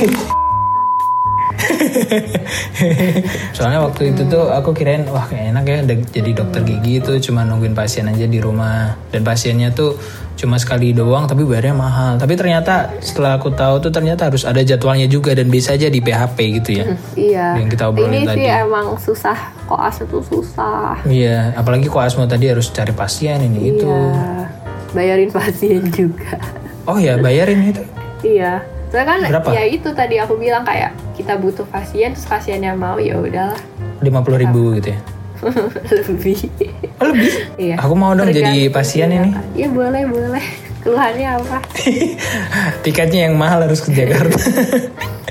soalnya 3.55 3.79
waktu 3.83 4.13
itu 4.13 4.21
tuh 4.27 4.51
aku 4.51 4.75
kirain 4.75 5.05
wah 5.07 5.25
kayak 5.27 5.55
enak 5.55 5.63
ya 5.65 5.77
jadi 6.11 6.31
dokter 6.35 6.61
gigi 6.65 6.99
itu 6.99 7.11
cuma 7.29 7.43
nungguin 7.47 7.75
pasien 7.75 8.07
aja 8.09 8.25
di 8.27 8.39
rumah. 8.39 8.95
Dan 9.09 9.21
pasiennya 9.21 9.71
tuh 9.73 9.97
cuma 10.33 10.57
sekali 10.57 10.91
doang 10.91 11.29
tapi 11.29 11.45
bayarnya 11.45 11.75
mahal. 11.77 12.13
Tapi 12.17 12.33
ternyata 12.33 12.89
setelah 12.99 13.37
aku 13.37 13.53
tahu 13.53 13.79
tuh 13.83 13.91
ternyata 13.93 14.27
harus 14.27 14.43
ada 14.43 14.59
jadwalnya 14.65 15.05
juga 15.05 15.37
dan 15.37 15.47
bisa 15.47 15.77
aja 15.77 15.87
di 15.87 16.01
PHP 16.01 16.37
gitu 16.61 16.69
ya. 16.73 16.85
Iya. 17.13 17.47
Yang 17.61 17.69
kita 17.77 17.83
obrolin 17.93 18.11
ini 18.11 18.19
sih 18.25 18.47
tadi. 18.49 18.63
emang 18.65 18.87
susah. 18.97 19.37
Koas 19.69 20.01
itu 20.01 20.19
susah. 20.25 20.99
Iya 21.05 21.53
apalagi 21.55 21.87
kok 21.87 22.01
Asmo 22.01 22.25
tadi 22.25 22.49
harus 22.49 22.67
cari 22.73 22.91
pasien 22.91 23.39
ini 23.41 23.77
itu. 23.77 23.85
Iya 23.87 24.49
bayarin 24.93 25.29
pasien 25.33 25.83
juga. 25.97 26.37
Oh 26.89 26.97
ya 26.99 27.17
bayarin 27.17 27.71
itu. 27.71 27.83
Iya 28.23 28.63
Soalnya 28.93 29.09
kan 29.09 29.19
Berapa? 29.25 29.49
ya 29.57 29.63
itu 29.65 29.89
tadi 29.89 30.21
aku 30.21 30.37
bilang 30.37 30.61
kayak 30.61 30.93
kita 31.17 31.33
butuh 31.41 31.65
pasien 31.65 32.13
terus 32.13 32.29
pasiennya 32.29 32.77
mau 32.77 33.01
ya 33.01 33.17
udahlah. 33.17 33.57
Lima 34.05 34.21
puluh 34.21 34.37
ribu 34.37 34.77
gitu 34.77 34.93
ya? 34.93 34.99
Lebih. 36.05 36.37
Oh, 37.01 37.09
lebih? 37.09 37.31
Iya. 37.57 37.75
Aku 37.81 37.97
mau 37.97 38.13
dong 38.13 38.29
jadi 38.29 38.69
Tergantung 38.69 38.77
pasien 38.77 39.09
iya 39.09 39.17
ini. 39.25 39.29
Iya 39.57 39.67
boleh 39.73 40.03
boleh. 40.05 40.45
Keluhannya 40.85 41.29
apa? 41.41 41.57
Tiketnya 42.85 43.25
yang 43.25 43.33
mahal 43.33 43.65
harus 43.65 43.81
ke 43.81 43.97
Jakarta 43.97 44.37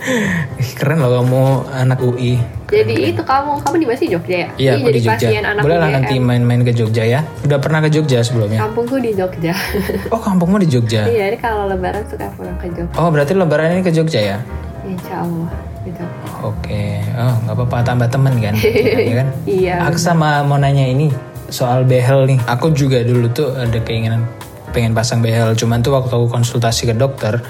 keren 0.78 0.98
loh 1.02 1.10
kamu 1.22 1.42
anak 1.74 1.98
UI 2.00 2.58
jadi 2.68 3.16
itu 3.16 3.22
kamu 3.24 3.64
kamu 3.64 3.74
di 3.80 3.86
mana 3.88 3.96
sih 3.96 4.08
Jogja 4.12 4.36
ya? 4.44 4.48
Iya 4.60 4.72
Jadi 4.76 4.84
aku 4.84 4.88
di 4.88 4.92
jadi 4.92 5.00
Jogja. 5.08 5.28
pasien 5.32 5.44
anak 5.48 5.62
boleh 5.64 5.78
lah 5.80 5.88
nanti 5.88 6.14
main-main 6.20 6.60
ke 6.68 6.72
Jogja 6.76 7.04
ya. 7.08 7.20
Udah 7.48 7.58
pernah 7.64 7.80
ke 7.80 7.88
Jogja 7.88 8.20
sebelumnya? 8.20 8.60
Kampungku 8.60 9.00
di 9.00 9.16
Jogja. 9.16 9.56
Oh 10.14 10.20
kampungmu 10.20 10.60
di 10.60 10.68
Jogja? 10.68 11.08
Iya 11.08 11.32
ini 11.32 11.38
kalau 11.40 11.64
lebaran 11.64 12.04
suka 12.04 12.28
pulang 12.36 12.60
ke 12.60 12.68
Jogja. 12.68 12.96
Oh 13.00 13.08
berarti 13.08 13.32
lebaran 13.32 13.72
ini 13.72 13.82
ke 13.84 13.92
Jogja 13.92 14.20
ya? 14.20 14.38
Insya 14.84 15.24
Allah 15.24 15.48
gitu 15.84 16.04
oke. 16.44 16.84
Oh 17.16 17.34
nggak 17.44 17.54
apa-apa 17.56 17.76
tambah 17.84 18.08
temen 18.12 18.34
kan? 18.36 18.54
Ya 19.08 19.14
kan? 19.24 19.28
Iya 19.48 19.74
aku 19.88 19.96
sama 19.96 20.44
mau 20.44 20.60
nanya 20.60 20.84
ini 20.84 21.08
soal 21.48 21.88
behel 21.88 22.28
nih. 22.28 22.38
Aku 22.44 22.68
juga 22.76 23.00
dulu 23.00 23.32
tuh 23.32 23.56
ada 23.56 23.80
keinginan 23.80 24.28
pengen 24.76 24.92
pasang 24.92 25.24
behel. 25.24 25.56
Cuman 25.56 25.80
tuh 25.80 25.96
waktu 25.96 26.12
aku 26.12 26.28
konsultasi 26.28 26.92
ke 26.92 26.94
dokter 26.94 27.40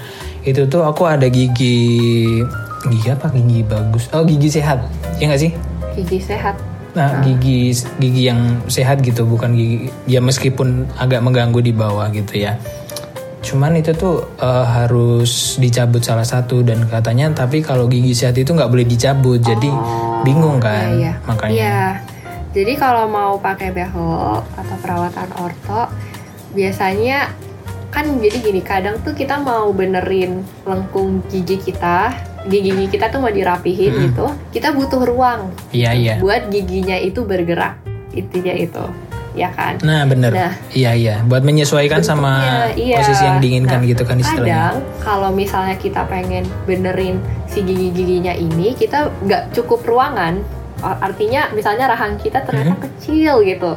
itu 0.47 0.67
tuh 0.67 0.83
aku 0.87 1.03
ada 1.07 1.27
gigi 1.27 2.39
gigi 2.87 3.07
apa 3.11 3.27
gigi 3.35 3.63
bagus 3.67 4.07
oh 4.15 4.23
gigi 4.23 4.47
sehat 4.47 4.79
ya 5.19 5.27
nggak 5.27 5.41
sih 5.41 5.51
gigi 5.95 6.19
sehat 6.23 6.55
Nah, 6.97 7.21
gigi 7.21 7.69
gigi 8.01 8.23
yang 8.25 8.65
sehat 8.65 9.05
gitu, 9.05 9.21
bukan 9.21 9.53
gigi 9.53 9.93
ya 10.09 10.17
meskipun 10.25 10.89
agak 10.97 11.21
mengganggu 11.21 11.61
di 11.61 11.69
bawah 11.69 12.09
gitu 12.09 12.41
ya. 12.41 12.57
Cuman 13.45 13.77
itu 13.77 13.93
tuh 13.93 14.25
eh, 14.41 14.65
harus 14.65 15.61
dicabut 15.61 16.01
salah 16.01 16.25
satu 16.25 16.65
dan 16.65 16.89
katanya 16.89 17.29
tapi 17.31 17.61
kalau 17.61 17.85
gigi 17.85 18.17
sehat 18.17 18.41
itu 18.41 18.57
nggak 18.57 18.73
boleh 18.73 18.89
dicabut, 18.89 19.37
jadi 19.37 19.69
bingung 20.25 20.57
kan 20.57 20.97
iya, 20.97 21.13
iya. 21.13 21.13
makanya. 21.29 21.53
Iya. 21.53 21.81
Jadi 22.49 22.73
kalau 22.81 23.05
mau 23.05 23.37
pakai 23.37 23.69
behel 23.69 24.41
atau 24.41 24.75
perawatan 24.81 25.29
orto, 25.37 25.85
biasanya 26.57 27.29
kan 27.89 28.05
jadi 28.15 28.37
gini 28.39 28.61
kadang 28.61 28.97
tuh 28.99 29.11
kita 29.11 29.37
mau 29.37 29.69
benerin 29.69 30.45
lengkung 30.61 31.25
gigi 31.25 31.57
kita 31.59 32.13
gigi 32.45 32.71
gigi 32.71 32.85
kita 32.91 33.09
tuh 33.09 33.19
mau 33.19 33.29
dirapihin 33.29 33.91
Hmm. 33.91 34.03
gitu 34.05 34.25
kita 34.51 34.71
butuh 34.71 35.01
ruang 35.03 35.49
Iya 35.71 35.91
iya. 35.91 36.15
buat 36.17 36.47
giginya 36.47 36.95
itu 36.95 37.21
bergerak 37.21 37.81
intinya 38.11 38.53
itu 38.53 38.85
ya 39.31 39.49
kan 39.49 39.77
Nah 39.79 40.03
bener. 40.03 40.31
Nah. 40.31 40.53
Iya 40.69 40.91
iya. 40.93 41.15
Buat 41.21 41.41
menyesuaikan 41.41 42.01
sama 42.01 42.65
iya. 42.73 42.97
posisi 42.97 43.21
yang 43.21 43.37
diinginkan 43.37 43.79
Nah, 43.79 43.87
gitu 43.87 44.03
kan 44.03 44.17
istilahnya. 44.17 44.45
kadang 44.45 44.75
kalau 44.99 45.29
misalnya 45.31 45.75
kita 45.75 46.01
pengen 46.05 46.45
benerin 46.63 47.17
si 47.45 47.61
gigi 47.61 47.89
giginya 47.89 48.31
ini 48.31 48.73
kita 48.73 49.09
nggak 49.19 49.49
cukup 49.51 49.81
ruangan 49.83 50.41
artinya 50.79 51.49
misalnya 51.51 51.89
rahang 51.89 52.15
kita 52.17 52.39
ternyata 52.41 52.73
Mhm. 52.73 52.83
kecil 52.85 53.33
gitu 53.43 53.71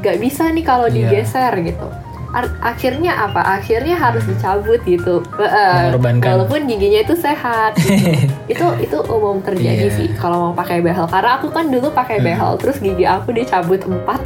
nggak 0.00 0.16
bisa 0.18 0.48
nih 0.48 0.62
kalau 0.62 0.86
Iya. 0.86 0.94
digeser 1.12 1.52
gitu 1.60 1.86
Ar- 1.86 2.11
akhirnya 2.58 3.12
apa 3.20 3.44
akhirnya 3.52 3.92
harus 3.94 4.24
dicabut 4.24 4.80
gitu 4.82 5.20
walaupun 5.36 6.64
giginya 6.64 7.00
itu 7.00 7.14
sehat 7.14 7.76
gitu. 7.76 8.08
itu 8.52 8.66
itu 8.80 8.96
umum 9.06 9.38
terjadi 9.38 9.84
Iya. 9.84 9.94
sih 9.94 10.08
kalau 10.14 10.48
mau 10.48 10.54
pakai 10.54 10.80
behel 10.80 11.04
karena 11.06 11.36
aku 11.36 11.48
kan 11.48 11.68
dulu 11.68 11.88
pakai 11.90 12.18
Hmm. 12.18 12.26
behel 12.26 12.52
terus 12.56 12.76
gigi 12.78 13.04
aku 13.04 13.30
dicabut 13.30 13.80
empat 13.80 14.20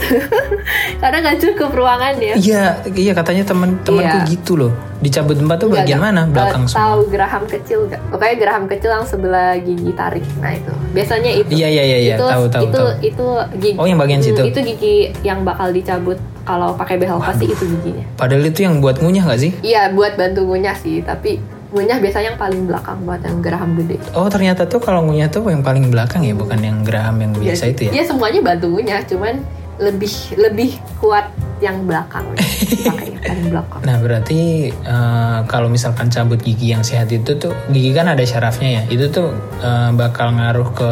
karena 1.03 1.17
nggak 1.21 1.39
cukup 1.41 1.71
ruangannya 1.73 2.35
Iya 2.37 2.63
iya 2.89 3.13
katanya 3.13 3.43
temen-temenku 3.45 4.19
Iya. 4.19 4.29
gitu 4.29 4.53
loh. 4.57 4.73
Dicabut 4.97 5.37
empat 5.37 5.61
tuh 5.61 5.69
bagian 5.69 5.99
mana? 5.99 6.25
Eh, 6.25 6.31
Belakang 6.31 6.65
Tahu 6.65 6.73
semua. 7.05 7.11
geraham 7.11 7.45
kecil 7.45 7.85
nggak? 7.85 8.01
Pokoknya 8.09 8.35
geraham 8.35 8.65
kecil 8.67 8.91
yang 8.93 9.05
sebelah 9.05 9.53
gigi 9.59 9.93
tarik. 9.93 10.25
Nah 10.39 10.53
itu 10.53 10.73
biasanya 10.93 11.31
itu. 11.35 11.51
Iya 11.51 11.69
iya 11.71 11.85
iya 11.85 11.99
iya. 11.99 12.15
itu 12.15 12.25
Tahu 12.25 12.45
tahu 12.49 12.63
itu 12.63 12.77
tahu. 12.77 12.89
itu 13.03 13.27
gigi. 13.61 13.77
Oh, 13.77 13.85
yang 13.85 13.99
bagian 13.99 14.21
situ. 14.21 14.41
Itu 14.43 14.59
gigi 14.59 14.97
yang 15.21 15.43
bakal 15.43 15.69
dicabut 15.69 16.17
kalau 16.43 16.73
pakai 16.73 16.97
behel 16.97 17.19
pasti 17.19 17.45
itu 17.45 17.65
giginya. 17.97 18.07
Padahal 18.21 18.45
itu 18.45 18.61
yang 18.65 18.75
buat 18.85 19.01
ngunyah 19.01 19.25
gak 19.25 19.41
sih? 19.41 19.53
Iya 19.65 19.93
buat 19.97 20.21
bantu 20.21 20.45
ngunyah 20.45 20.77
sih, 20.77 21.01
tapi 21.01 21.41
ngunyah 21.73 21.99
biasanya 21.99 22.27
yang 22.35 22.41
paling 22.41 22.63
belakang 22.69 22.99
buat 23.03 23.21
yang 23.25 23.39
geraham 23.41 23.71
gede. 23.81 23.97
Oh 24.13 24.29
ternyata 24.29 24.69
tuh 24.69 24.81
kalau 24.81 25.03
ngunyah 25.09 25.33
tuh 25.33 25.43
yang 25.49 25.65
paling 25.65 25.89
belakang 25.89 26.23
ya, 26.23 26.37
bukan 26.37 26.61
yang 26.61 26.85
geraham 26.85 27.17
yang 27.21 27.33
biasa 27.33 27.73
itu 27.73 27.89
ya? 27.89 28.03
Iya 28.03 28.05
semuanya 28.13 28.41
bantu 28.45 28.67
ngunyah, 28.71 29.01
cuman 29.09 29.35
lebih 29.77 30.09
lebih 30.37 30.71
kuat 30.97 31.29
yang 31.57 31.89
belakang 31.89 32.25
pakai 32.89 33.17
yang 33.17 33.21
paling 33.21 33.49
belakang. 33.49 33.81
Nah 33.81 33.97
berarti 33.97 34.41
eh, 34.69 35.39
kalau 35.49 35.69
misalkan 35.69 36.09
cabut 36.09 36.37
gigi 36.37 36.73
yang 36.73 36.81
sehat 36.81 37.09
itu 37.09 37.33
tuh 37.37 37.53
gigi 37.69 37.93
kan 37.93 38.09
ada 38.09 38.21
syarafnya 38.23 38.81
ya, 38.81 38.83
itu 38.89 39.09
tuh 39.09 39.33
eh, 39.61 39.91
bakal 39.93 40.37
ngaruh 40.37 40.69
ke 40.73 40.91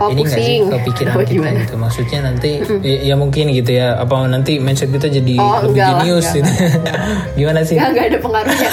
Oh, 0.00 0.08
ini 0.08 0.24
nggak 0.24 0.38
sih 0.40 0.56
ke 0.64 0.76
pikiran 0.88 1.14
Oh, 1.14 1.22
kita 1.22 1.48
gitu. 1.60 1.74
Maksudnya 1.76 2.18
nanti 2.24 2.50
ya, 2.80 3.12
ya 3.12 3.14
mungkin 3.14 3.52
gitu 3.52 3.70
ya, 3.70 3.98
apa 3.98 4.14
nanti 4.26 4.56
mindset 4.56 4.90
kita 4.90 5.12
jadi 5.12 5.34
Oh, 5.36 5.60
lebih 5.70 5.78
jenius 5.78 6.26
gitu. 6.32 6.50
Gimana 7.38 7.60
sih? 7.62 7.76
Nggak, 7.76 7.90
nggak 7.92 8.06
ada 8.10 8.18
pengaruhnya. 8.18 8.70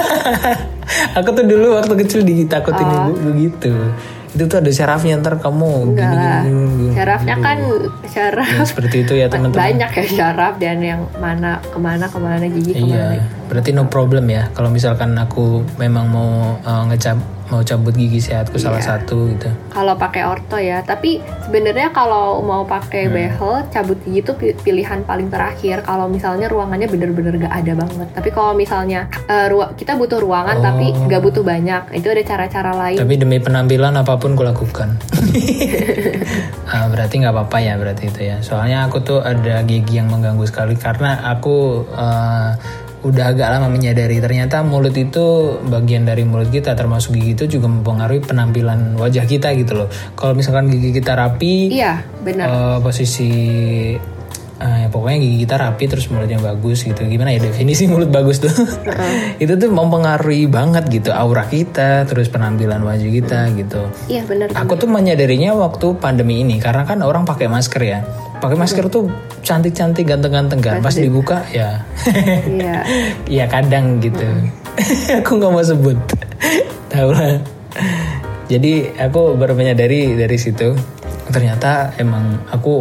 Aku 1.19 1.29
tuh 1.35 1.45
dulu 1.45 1.77
waktu 1.77 1.93
kecil 2.01 2.21
ditakutin 2.23 2.87
Oh. 2.87 2.97
ibu 3.09 3.13
begitu. 3.29 3.73
Itu 4.37 4.45
tuh 4.45 4.61
ada 4.61 4.69
syarafnya 4.69 5.17
ntar 5.17 5.35
kamu 5.35 5.65
Enggak 5.87 6.05
gini 6.05 6.13
lah. 6.15 6.41
gini, 6.43 6.53
gini, 6.53 6.73
gini. 6.77 6.91
Syarafnya 6.93 7.35
kan 7.39 7.57
syaraf 8.05 8.47
Ya, 8.47 8.61
seperti 8.63 8.95
itu 9.01 9.13
ya 9.13 9.25
teman-teman. 9.27 9.57
banyak 9.57 9.89
ya 9.91 10.03
syaraf 10.07 10.53
dan 10.55 10.77
yang 10.79 11.01
mana 11.17 11.57
ke 11.59 11.77
mana 11.77 12.05
ke 12.05 12.17
mana 12.17 12.45
gigi 12.45 12.71
ke 12.71 12.85
mana 12.85 13.17
Iya, 13.17 13.25
berarti 13.47 13.69
no 13.71 13.83
problem 13.87 14.29
ya. 14.29 14.53
Kalau 14.53 14.69
misalkan 14.69 15.17
aku 15.17 15.65
memang 15.75 16.05
mau 16.07 16.29
uh, 16.61 16.83
ngecab 16.85 17.17
mau 17.47 17.61
cabut 17.61 17.91
gigi 17.91 18.19
sehatku 18.19 18.55
salah 18.55 18.77
Iya. 18.77 18.87
satu 18.97 19.29
gitu. 19.29 19.49
kalau 19.69 19.95
pakai 19.95 20.23
orto 20.23 20.55
ya 20.55 20.81
tapi 20.81 21.17
sebenarnya 21.41 21.89
kalau 21.89 22.39
mau 22.39 22.63
pakai 22.63 23.05
Hmm. 23.05 23.13
behel 23.13 23.53
cabut 23.67 23.97
gigi 24.01 24.19
itu 24.19 24.31
pi- 24.33 24.57
pilihan 24.57 25.01
paling 25.01 25.27
terakhir 25.27 25.81
kalau 25.81 26.05
misalnya 26.05 26.45
ruangannya 26.45 26.85
bener-bener 26.85 27.39
gak 27.39 27.55
ada 27.55 27.73
banget 27.75 28.07
tapi 28.11 28.29
kalau 28.29 28.51
misalnya 28.51 29.07
rua- 29.47 29.71
kita 29.73 29.93
butuh 29.93 30.17
ruangan 30.17 30.57
Oh. 30.57 30.63
tapi 30.63 30.91
gak 31.07 31.21
butuh 31.21 31.41
banyak 31.41 31.93
itu 31.93 32.07
ada 32.07 32.23
cara-cara 32.23 32.71
lain 32.73 32.97
Tapi 32.97 33.13
demi 33.15 33.37
penampilan 33.37 33.93
apa 33.93 34.15
pun 34.15 34.33
kulakukan. 34.33 34.99
Ah, 36.67 36.85
berarti 36.85 37.15
nggak 37.17 37.31
apa-apa 37.31 37.57
ya 37.59 37.73
berarti 37.75 38.03
itu 38.05 38.21
ya. 38.25 38.37
Soalnya 38.41 38.83
aku 38.83 38.99
tuh 38.99 39.19
ada 39.19 39.63
gigi 39.63 39.95
yang 39.95 40.11
mengganggu 40.11 40.43
sekali 40.43 40.75
karena 40.75 41.15
aku 41.25 41.87
uh, 41.87 42.51
udah 43.05 43.29
agak 43.29 43.47
lama 43.53 43.69
menyadari 43.69 44.17
ternyata 44.17 44.65
mulut 44.65 44.97
itu 44.97 45.57
bagian 45.69 46.03
dari 46.03 46.25
mulut 46.25 46.49
kita 46.49 46.73
termasuk 46.73 47.13
gigi 47.13 47.37
itu 47.37 47.59
juga 47.59 47.69
mempengaruhi 47.69 48.25
penampilan 48.25 48.97
wajah 48.97 49.25
kita 49.29 49.53
gitu 49.53 49.85
loh. 49.85 49.87
Kalau 50.17 50.33
misalkan 50.33 50.73
gigi 50.73 50.89
kita 50.97 51.13
rapi, 51.13 51.69
iya 51.69 52.01
benar 52.25 52.47
Eh, 52.49 52.77
posisi 52.81 53.29
eh, 54.57 54.77
ya 54.85 54.87
pokoknya 54.89 55.17
gigi 55.21 55.37
kita 55.45 55.55
rapi 55.57 55.83
terus 55.89 56.05
mulutnya 56.09 56.39
bagus 56.41 56.83
gitu. 56.83 57.01
Gimana 57.05 57.33
ya 57.33 57.39
definisi 57.41 57.85
mulut 57.85 58.09
bagus 58.09 58.41
tuh? 58.41 58.51
Itu 59.43 59.57
tuh 59.57 59.69
mempengaruhi 59.69 60.49
banget 60.49 60.89
gitu 60.89 61.13
aura 61.13 61.45
kita 61.45 62.05
terus 62.09 62.29
penampilan 62.29 62.81
wajah 62.81 63.09
kita 63.09 63.39
gitu. 63.53 63.81
Iya 64.09 64.25
benar 64.25 64.53
aku 64.53 64.73
tuh 64.77 64.89
menyadarinya 64.89 65.53
waktu 65.53 65.97
pandemi 66.01 66.41
ini 66.41 66.57
karena 66.57 66.83
kan 66.83 67.01
orang 67.05 67.23
pakai 67.25 67.49
masker 67.49 67.81
ya. 67.81 67.99
Pakai 68.37 68.57
masker 68.57 68.85
tuh 68.89 69.09
cantik-cantik 69.41 70.05
ganteng-ganteng 70.05 70.61
kan 70.61 70.81
pas 70.81 70.93
dibuka 70.93 71.45
ya. 71.49 71.81
Iya. 72.45 72.75
Ya 73.41 73.45
kadang 73.49 73.99
gitu. 74.01 74.25
Aku 75.21 75.37
nggak 75.41 75.51
mau 75.51 75.63
sebut. 75.65 75.97
Tahu 76.89 77.09
lah. 77.13 77.41
Jadi 78.47 78.95
aku 78.95 79.35
baru 79.35 79.59
menyadari 79.59 80.15
dari 80.15 80.37
situ. 80.39 80.71
Ternyata 81.27 81.99
emang 81.99 82.47
aku 82.47 82.79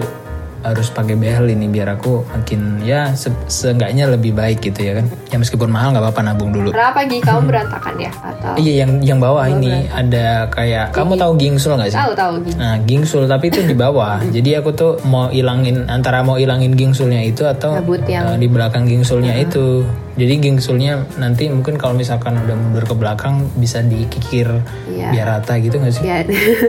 harus 0.67 0.91
pakai 0.91 1.15
behel 1.15 1.47
ini 1.47 1.67
biar 1.67 1.95
aku 1.95 2.27
makin 2.27 2.83
ya 2.83 3.15
se 3.15 3.31
seenggaknya 3.47 4.07
lebih 4.09 4.33
baik 4.33 4.59
gitu 4.61 4.83
ya 4.83 4.99
kan. 4.99 5.07
Ya 5.31 5.37
meskipun 5.39 5.71
mahal 5.71 5.95
nggak 5.95 6.03
apa-apa 6.03 6.23
nabung 6.25 6.51
dulu. 6.51 6.71
Kenapa 6.71 7.07
gigi 7.07 7.23
kamu 7.23 7.41
berantakan 7.47 7.95
ya? 7.97 8.11
Atau 8.17 8.53
iya 8.59 8.73
yang 8.83 8.99
yang 9.01 9.19
bawah 9.19 9.47
ini 9.47 9.87
ada 9.89 10.51
kayak 10.51 10.91
kamu 10.91 11.15
tahu 11.15 11.33
gingsul 11.37 11.79
nggak 11.79 11.91
sih? 11.91 11.99
Tahu 11.99 12.13
tahu 12.13 12.33
gigi. 12.43 12.59
Nah, 12.59 12.75
gingsul 12.83 13.23
tapi 13.25 13.49
itu 13.49 13.61
di 13.63 13.75
bawah. 13.75 14.19
Jadi 14.37 14.51
aku 14.55 14.71
tuh 14.73 14.93
mau 15.03 15.31
ilangin 15.31 15.87
antara 15.87 16.21
mau 16.21 16.37
ilangin 16.37 16.75
gingsulnya 16.75 17.23
itu 17.23 17.47
atau 17.47 17.79
yang- 18.07 18.35
eh, 18.35 18.39
di 18.39 18.49
belakang 18.51 18.85
gingsulnya 18.85 19.39
itu. 19.39 19.87
Jadi 20.17 20.35
gingsulnya 20.39 20.93
nanti 21.15 21.47
mungkin 21.47 21.77
kalau 21.77 21.93
misalkan 21.93 22.35
udah 22.35 22.57
mundur 22.57 22.83
ke 22.83 22.93
belakang 22.93 23.53
bisa 23.53 23.81
dikikir 23.81 24.49
Iya. 24.89 25.13
biar 25.13 25.27
rata 25.31 25.55
gitu 25.57 25.77
nggak 25.77 25.93
sih? 25.93 26.03
ya 26.03 26.25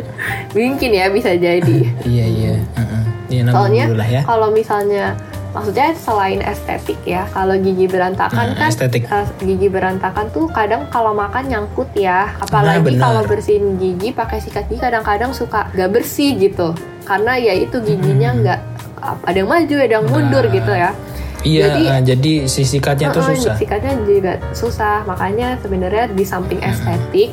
mungkin 0.54 0.90
ya 0.92 1.08
bisa 1.08 1.32
jadi 1.32 1.78
Iya 2.06 2.26
iya. 2.28 2.54
Iya 3.28 3.42
nabung 3.44 3.68
soalnya 3.68 3.86
ya. 4.06 4.22
kalau 4.24 4.48
misalnya 4.50 5.16
maksudnya 5.50 5.96
selain 5.96 6.40
estetik 6.40 7.00
ya 7.04 7.24
kalau 7.28 7.56
gigi 7.56 7.84
berantakan 7.86 8.52
Nah, 8.52 8.58
kan 8.58 8.70
estetik. 8.70 9.04
eh, 9.06 9.26
gigi 9.42 9.68
berantakan 9.68 10.28
tuh 10.30 10.48
kadang 10.48 10.86
kalau 10.88 11.12
makan 11.12 11.48
nyangkut 11.48 11.88
ya 11.94 12.28
Nah, 12.30 12.44
apalagi 12.44 12.84
benar. 12.86 13.02
kalau 13.02 13.22
bersihin 13.26 13.76
gigi 13.76 14.12
pakai 14.12 14.38
sikat 14.38 14.68
gigi 14.68 14.80
kadang-kadang 14.82 15.32
suka 15.32 15.68
gak 15.70 15.90
bersih 15.90 16.36
gitu 16.36 16.76
karena 17.04 17.36
ya 17.36 17.56
itu 17.56 17.80
giginya 17.80 18.32
nggak 18.34 18.60
ada 19.24 19.38
yang 19.38 19.48
maju 19.48 19.76
ada 19.78 19.94
yang 19.94 20.06
mundur 20.06 20.44
Hmm. 20.44 20.50
Nah, 20.50 20.56
gitu 20.58 20.72
ya 20.74 20.92
Iya, 21.48 21.66
Jadi- 21.72 21.88
eh, 21.88 22.02
jadi 22.06 22.34
si 22.46 22.62
sikatnya 22.64 23.08
tuh 23.10 23.24
Heeh, 23.24 23.40
susah. 23.40 23.56
sikatnya 23.56 23.94
juga 24.04 24.34
susah 24.52 24.96
makanya 25.04 25.56
sebenarnya 25.58 26.12
di 26.12 26.24
samping 26.24 26.60
estetik 26.60 27.32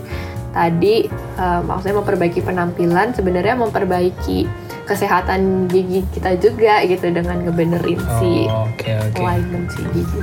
tadi 0.51 1.11
eh, 1.11 1.61
maksudnya 1.61 1.99
memperbaiki 1.99 2.39
penampilan 2.41 3.11
sebenarnya 3.11 3.59
memperbaiki 3.59 4.47
kesehatan 4.85 5.65
gigi 5.67 6.05
kita 6.13 6.37
juga 6.37 6.85
gitu 6.85 7.09
dengan 7.09 7.41
ngebenerin 7.41 7.99
si 8.15 8.45
Oh, 8.47 8.69
Oke 8.69 8.93
oke. 8.93 9.17
alignment 9.19 9.67
si 9.67 9.81
gigi 9.91 10.19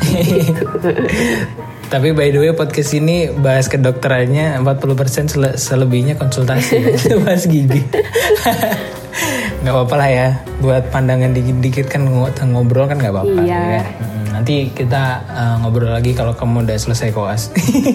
gitu. 0.46 0.90
Tapi 1.92 2.14
by 2.14 2.30
the 2.30 2.40
way 2.40 2.54
podcast 2.54 2.94
ini 2.94 3.28
bahas 3.34 3.68
kedokterannya 3.68 4.56
40% 4.56 4.96
sele- 5.28 5.58
selebihnya 5.58 6.16
konsultasi 6.16 6.78
bahas 7.26 7.44
gigi. 7.44 7.84
Nggak 9.62 9.74
apa-apa 9.74 9.96
lah 9.96 10.10
ya. 10.10 10.28
Buat 10.60 10.90
pandangan 10.90 11.32
dikit-dikit 11.32 11.86
kan 11.88 12.04
ngo- 12.04 12.34
ngobrol 12.44 12.86
kan 12.86 12.98
nggak 12.98 13.14
apa-apa. 13.14 13.42
Iya. 13.42 13.62
ya 13.80 13.84
Nanti 14.32 14.74
kita 14.74 15.22
uh, 15.28 15.56
ngobrol 15.62 15.94
lagi 15.94 16.18
kalau 16.18 16.34
kamu 16.34 16.66
udah 16.66 16.78
selesai 16.78 17.14
koas. 17.14 17.54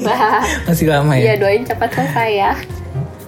Masih 0.68 0.86
lama 0.86 1.18
Iya 1.18 1.34
ya. 1.34 1.40
doain 1.42 1.66
cepat 1.66 1.90
selesai 1.90 2.28
ya. 2.30 2.52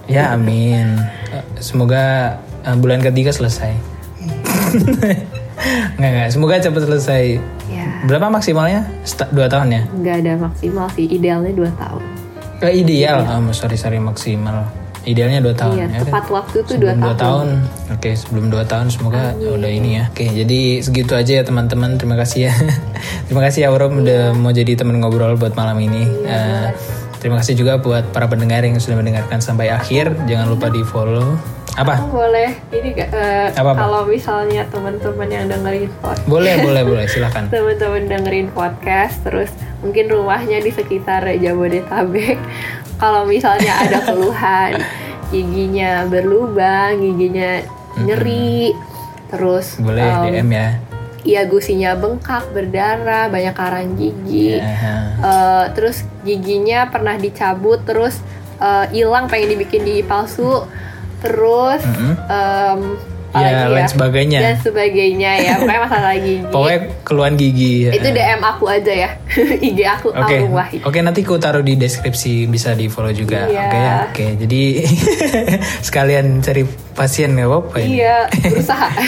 Ya 0.07 0.23
amin. 0.31 0.95
Eh, 1.29 1.43
Semoga 1.59 2.37
uh, 2.63 2.75
bulan 2.79 3.03
ketiga 3.03 3.29
selesai. 3.29 3.75
nggak 5.99 6.09
nggak. 6.09 6.29
Semoga 6.31 6.63
cepat 6.63 6.87
selesai. 6.87 7.23
Ya 7.67 7.85
Berapa 8.07 8.31
maksimalnya? 8.31 8.87
Dua 9.35 9.51
tahun 9.51 9.67
ya? 9.75 9.81
nggak 9.91 10.15
ada 10.23 10.33
maksimal 10.39 10.87
sih 10.95 11.05
idealnya 11.05 11.51
2 11.51 11.67
tahun. 11.75 12.03
Eh, 12.59 12.83
ideal, 12.83 13.23
oh, 13.23 13.51
sorry 13.51 13.75
sorry 13.75 13.99
maksimal. 13.99 14.67
Idealnya 15.01 15.39
2 15.41 15.53
tahun 15.53 15.75
iya 15.75 15.85
ya 15.85 15.89
kan? 15.89 16.01
tepat 16.05 16.25
waktu 16.27 16.57
tuh 16.59 16.75
2 16.75 16.75
Sebelum 16.75 16.97
tahun. 16.97 17.15
2 17.15 17.17
tahun. 17.17 17.47
Oke, 17.91 18.09
sebelum 18.13 18.45
2 18.47 18.63
tahun 18.65 18.87
semoga 18.87 19.21
udah 19.33 19.71
ini 19.71 19.89
ya. 19.95 20.03
Oke, 20.07 20.25
jadi 20.27 20.59
segitu 20.79 21.13
aja 21.13 21.31
ya 21.39 21.43
teman-teman. 21.43 21.95
Terima 21.95 22.15
kasih 22.15 22.47
ya. 22.47 22.53
terima 23.25 23.41
kasih 23.41 23.59
ya 23.63 23.67
Aurum 23.69 24.01
udah 24.01 24.31
mau 24.33 24.51
jadi 24.51 24.73
teman 24.73 24.97
ngobrol 24.97 25.33
buat 25.33 25.53
malam 25.53 25.79
ini. 25.79 26.03
Eh, 26.21 26.67
terima 27.17 27.39
kasih 27.39 27.55
juga 27.55 27.77
buat 27.77 28.11
para 28.11 28.25
pendengar 28.25 28.61
yang 28.61 28.75
sudah 28.75 28.95
mendengarkan 28.95 29.39
sampai 29.39 29.69
akhir. 29.69 30.11
Jangan 30.25 30.47
lupa 30.47 30.67
di 30.67 30.83
follow 30.83 31.39
Apa? 31.71 31.95
Aku 31.95 32.11
boleh 32.19 32.59
ini 32.69 32.91
gak 32.91 33.07
eh, 33.09 33.47
Apa-apa? 33.55 33.79
kalau 33.79 34.01
misalnya 34.03 34.67
teman-teman 34.67 35.25
yang 35.25 35.47
dengerin 35.47 35.87
podcast 35.95 36.27
Boleh, 36.27 36.59
boleh, 36.65 36.83
boleh. 36.83 37.05
Silakan. 37.07 37.47
teman-teman 37.47 38.03
dengerin 38.05 38.51
podcast 38.51 39.23
terus 39.23 39.47
mungkin 39.79 40.11
rumahnya 40.11 40.59
di 40.59 40.75
sekitar 40.75 41.23
Jabodetabek 41.31 42.35
kalau 42.99 43.23
misalnya 43.23 43.73
ada 43.79 44.03
keluhan 44.07 44.77
giginya 45.29 46.05
berlubang 46.05 46.99
giginya 46.99 47.63
nyeri 47.97 48.73
terus 49.27 49.77
Boleh 49.77 50.03
em, 50.03 50.23
DM 50.35 50.49
ya. 50.49 50.67
iya 51.21 51.41
gusinya 51.43 51.93
bengkak 51.93 52.49
berdarah 52.49 53.27
banyak 53.27 53.53
karang 53.53 53.89
gigi 53.93 54.57
Ya, 54.57 55.15
Eh, 55.19 55.65
terus 55.73 56.01
giginya 56.21 56.87
pernah 56.87 57.15
dicabut 57.15 57.83
terus 57.83 58.19
eh, 58.57 58.85
hilang 58.89 59.27
pengen 59.27 59.51
dibikin 59.51 59.83
gigi 59.83 60.01
palsu 60.01 60.63
terus 61.19 61.83
em, 61.83 61.99
apa 62.25 63.08
Ya, 63.31 63.69
lain 63.69 63.85
sebagainya. 63.85 64.39
dan 64.41 64.55
sebagainya 64.57 65.31
ya 65.37 65.53
pokoknya 65.55 65.81
masalah 65.85 66.13
gigi 66.15 66.41
Pokoknya 66.49 66.79
keluhan 67.03 67.33
gigi. 67.35 67.73
ya. 67.83 67.91
itu 67.93 68.07
DM 68.09 68.41
aku 68.41 68.65
aja 68.65 68.93
ya 68.95 69.09
IG 69.67 69.79
aku 69.83 70.07
Oke, 70.11 70.35
Wahid 70.47 70.81
oke 70.81 70.97
nanti 70.97 71.21
ku 71.21 71.37
taruh 71.37 71.61
di 71.61 71.75
deskripsi 71.75 72.45
bisa 72.45 72.73
di 72.73 72.87
follow 72.87 73.11
juga. 73.11 73.45
Iya. 73.45 73.61
Oke 73.61 73.77
ya, 73.77 73.93
oke. 74.03 74.25
Jadi 74.39 74.61
sekalian 75.85 76.41
cari 76.41 76.63
pasien 76.99 77.31
nggak 77.31 77.47
apa-apa 77.47 77.75
ini. 77.79 77.95
iya 77.97 78.27
berusaha 78.43 78.91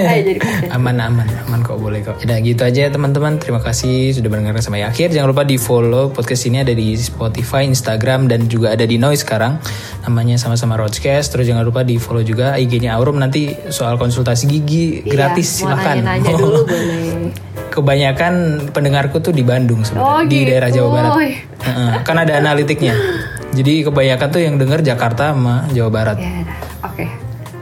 Ayo 0.00 0.20
jadi 0.24 0.38
pasien 0.38 0.68
aman 0.70 0.96
aman 0.98 1.28
aman 1.44 1.60
kok 1.60 1.76
boleh 1.76 2.00
kok. 2.00 2.16
Udah 2.18 2.38
gitu 2.38 2.62
aja 2.62 2.88
teman-teman. 2.88 3.36
Terima 3.36 3.58
kasih 3.58 4.12
sudah 4.12 4.28
mendengarkan 4.28 4.62
sampai 4.62 4.82
akhir. 4.82 5.10
Jangan 5.10 5.28
lupa 5.28 5.42
di 5.42 5.56
follow 5.56 6.08
podcast 6.08 6.46
ini 6.46 6.60
ada 6.60 6.70
di 6.70 6.94
Spotify, 6.94 7.64
Instagram 7.64 8.24
dan 8.24 8.46
juga 8.46 8.70
ada 8.70 8.84
di 8.84 8.96
Noise 8.96 9.24
sekarang. 9.24 9.60
Namanya 10.02 10.36
sama-sama 10.36 10.76
Roadcast. 10.76 11.28
Terus 11.30 11.44
jangan 11.44 11.60
lupa 11.62 11.82
di 11.82 11.96
follow 11.96 12.22
juga 12.22 12.54
IG-nya 12.54 12.94
Aurum 12.94 13.18
nanti 13.18 13.52
soal 13.68 13.96
konsultasi 13.96 14.46
gigi 14.46 14.84
Iya, 15.00 15.10
gratis 15.10 15.48
mau 15.58 15.74
silakan. 15.74 15.94
nanya-nanya 16.00 16.32
dulu 16.34 16.60
boleh 16.70 17.32
Kebanyakan 17.70 18.32
pendengarku 18.70 19.20
tuh 19.20 19.30
di 19.30 19.42
Bandung 19.42 19.82
sebenarnya 19.82 20.10
Oh, 20.10 20.22
di 20.24 20.38
gitu. 20.38 20.48
daerah 20.50 20.70
Jawa 20.70 20.88
Barat. 20.90 21.12
Wih. 21.16 21.34
Heeh, 21.60 21.90
kan 22.02 22.16
ada 22.16 22.32
analitiknya. 22.36 22.94
Jadi 23.50 23.82
kebanyakan 23.82 24.28
tuh 24.28 24.40
yang 24.40 24.54
denger 24.56 24.80
Jakarta 24.80 25.30
sama 25.30 25.66
Jawa 25.70 25.90
Barat. 25.90 26.16
ya 26.16 26.30
udah. 26.40 26.58
oke 26.84 27.06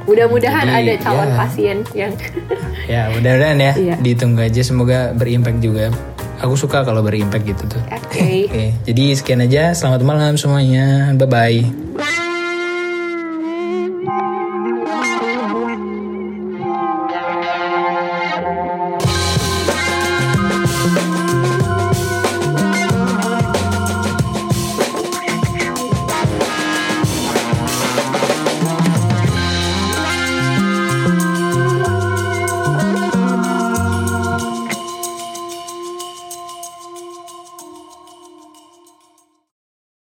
mudah-mudahan 0.04 0.64
Jadi, 0.64 0.76
ada 0.78 0.94
calon 0.98 1.26
ya. 1.26 1.36
pasien 1.36 1.76
yang 1.92 2.12
Ya 2.92 3.02
mudah-mudahan 3.10 3.58
ya 3.58 3.72
Iya. 3.74 3.94
ditunggu 3.98 4.40
aja 4.42 4.62
semoga 4.62 5.12
berimpact 5.12 5.60
juga. 5.60 5.92
Aku 6.38 6.54
suka 6.54 6.80
kalau 6.80 7.00
berimpact 7.00 7.44
gitu 7.44 7.64
tuh. 7.66 7.82
oke 7.84 8.24
Oke, 8.46 8.64
jadi 8.84 9.04
sekian 9.12 9.40
aja. 9.40 9.72
Selamat 9.72 10.00
malam 10.02 10.34
semuanya. 10.34 11.12
Bye 11.12 11.26
bye. 11.26 11.60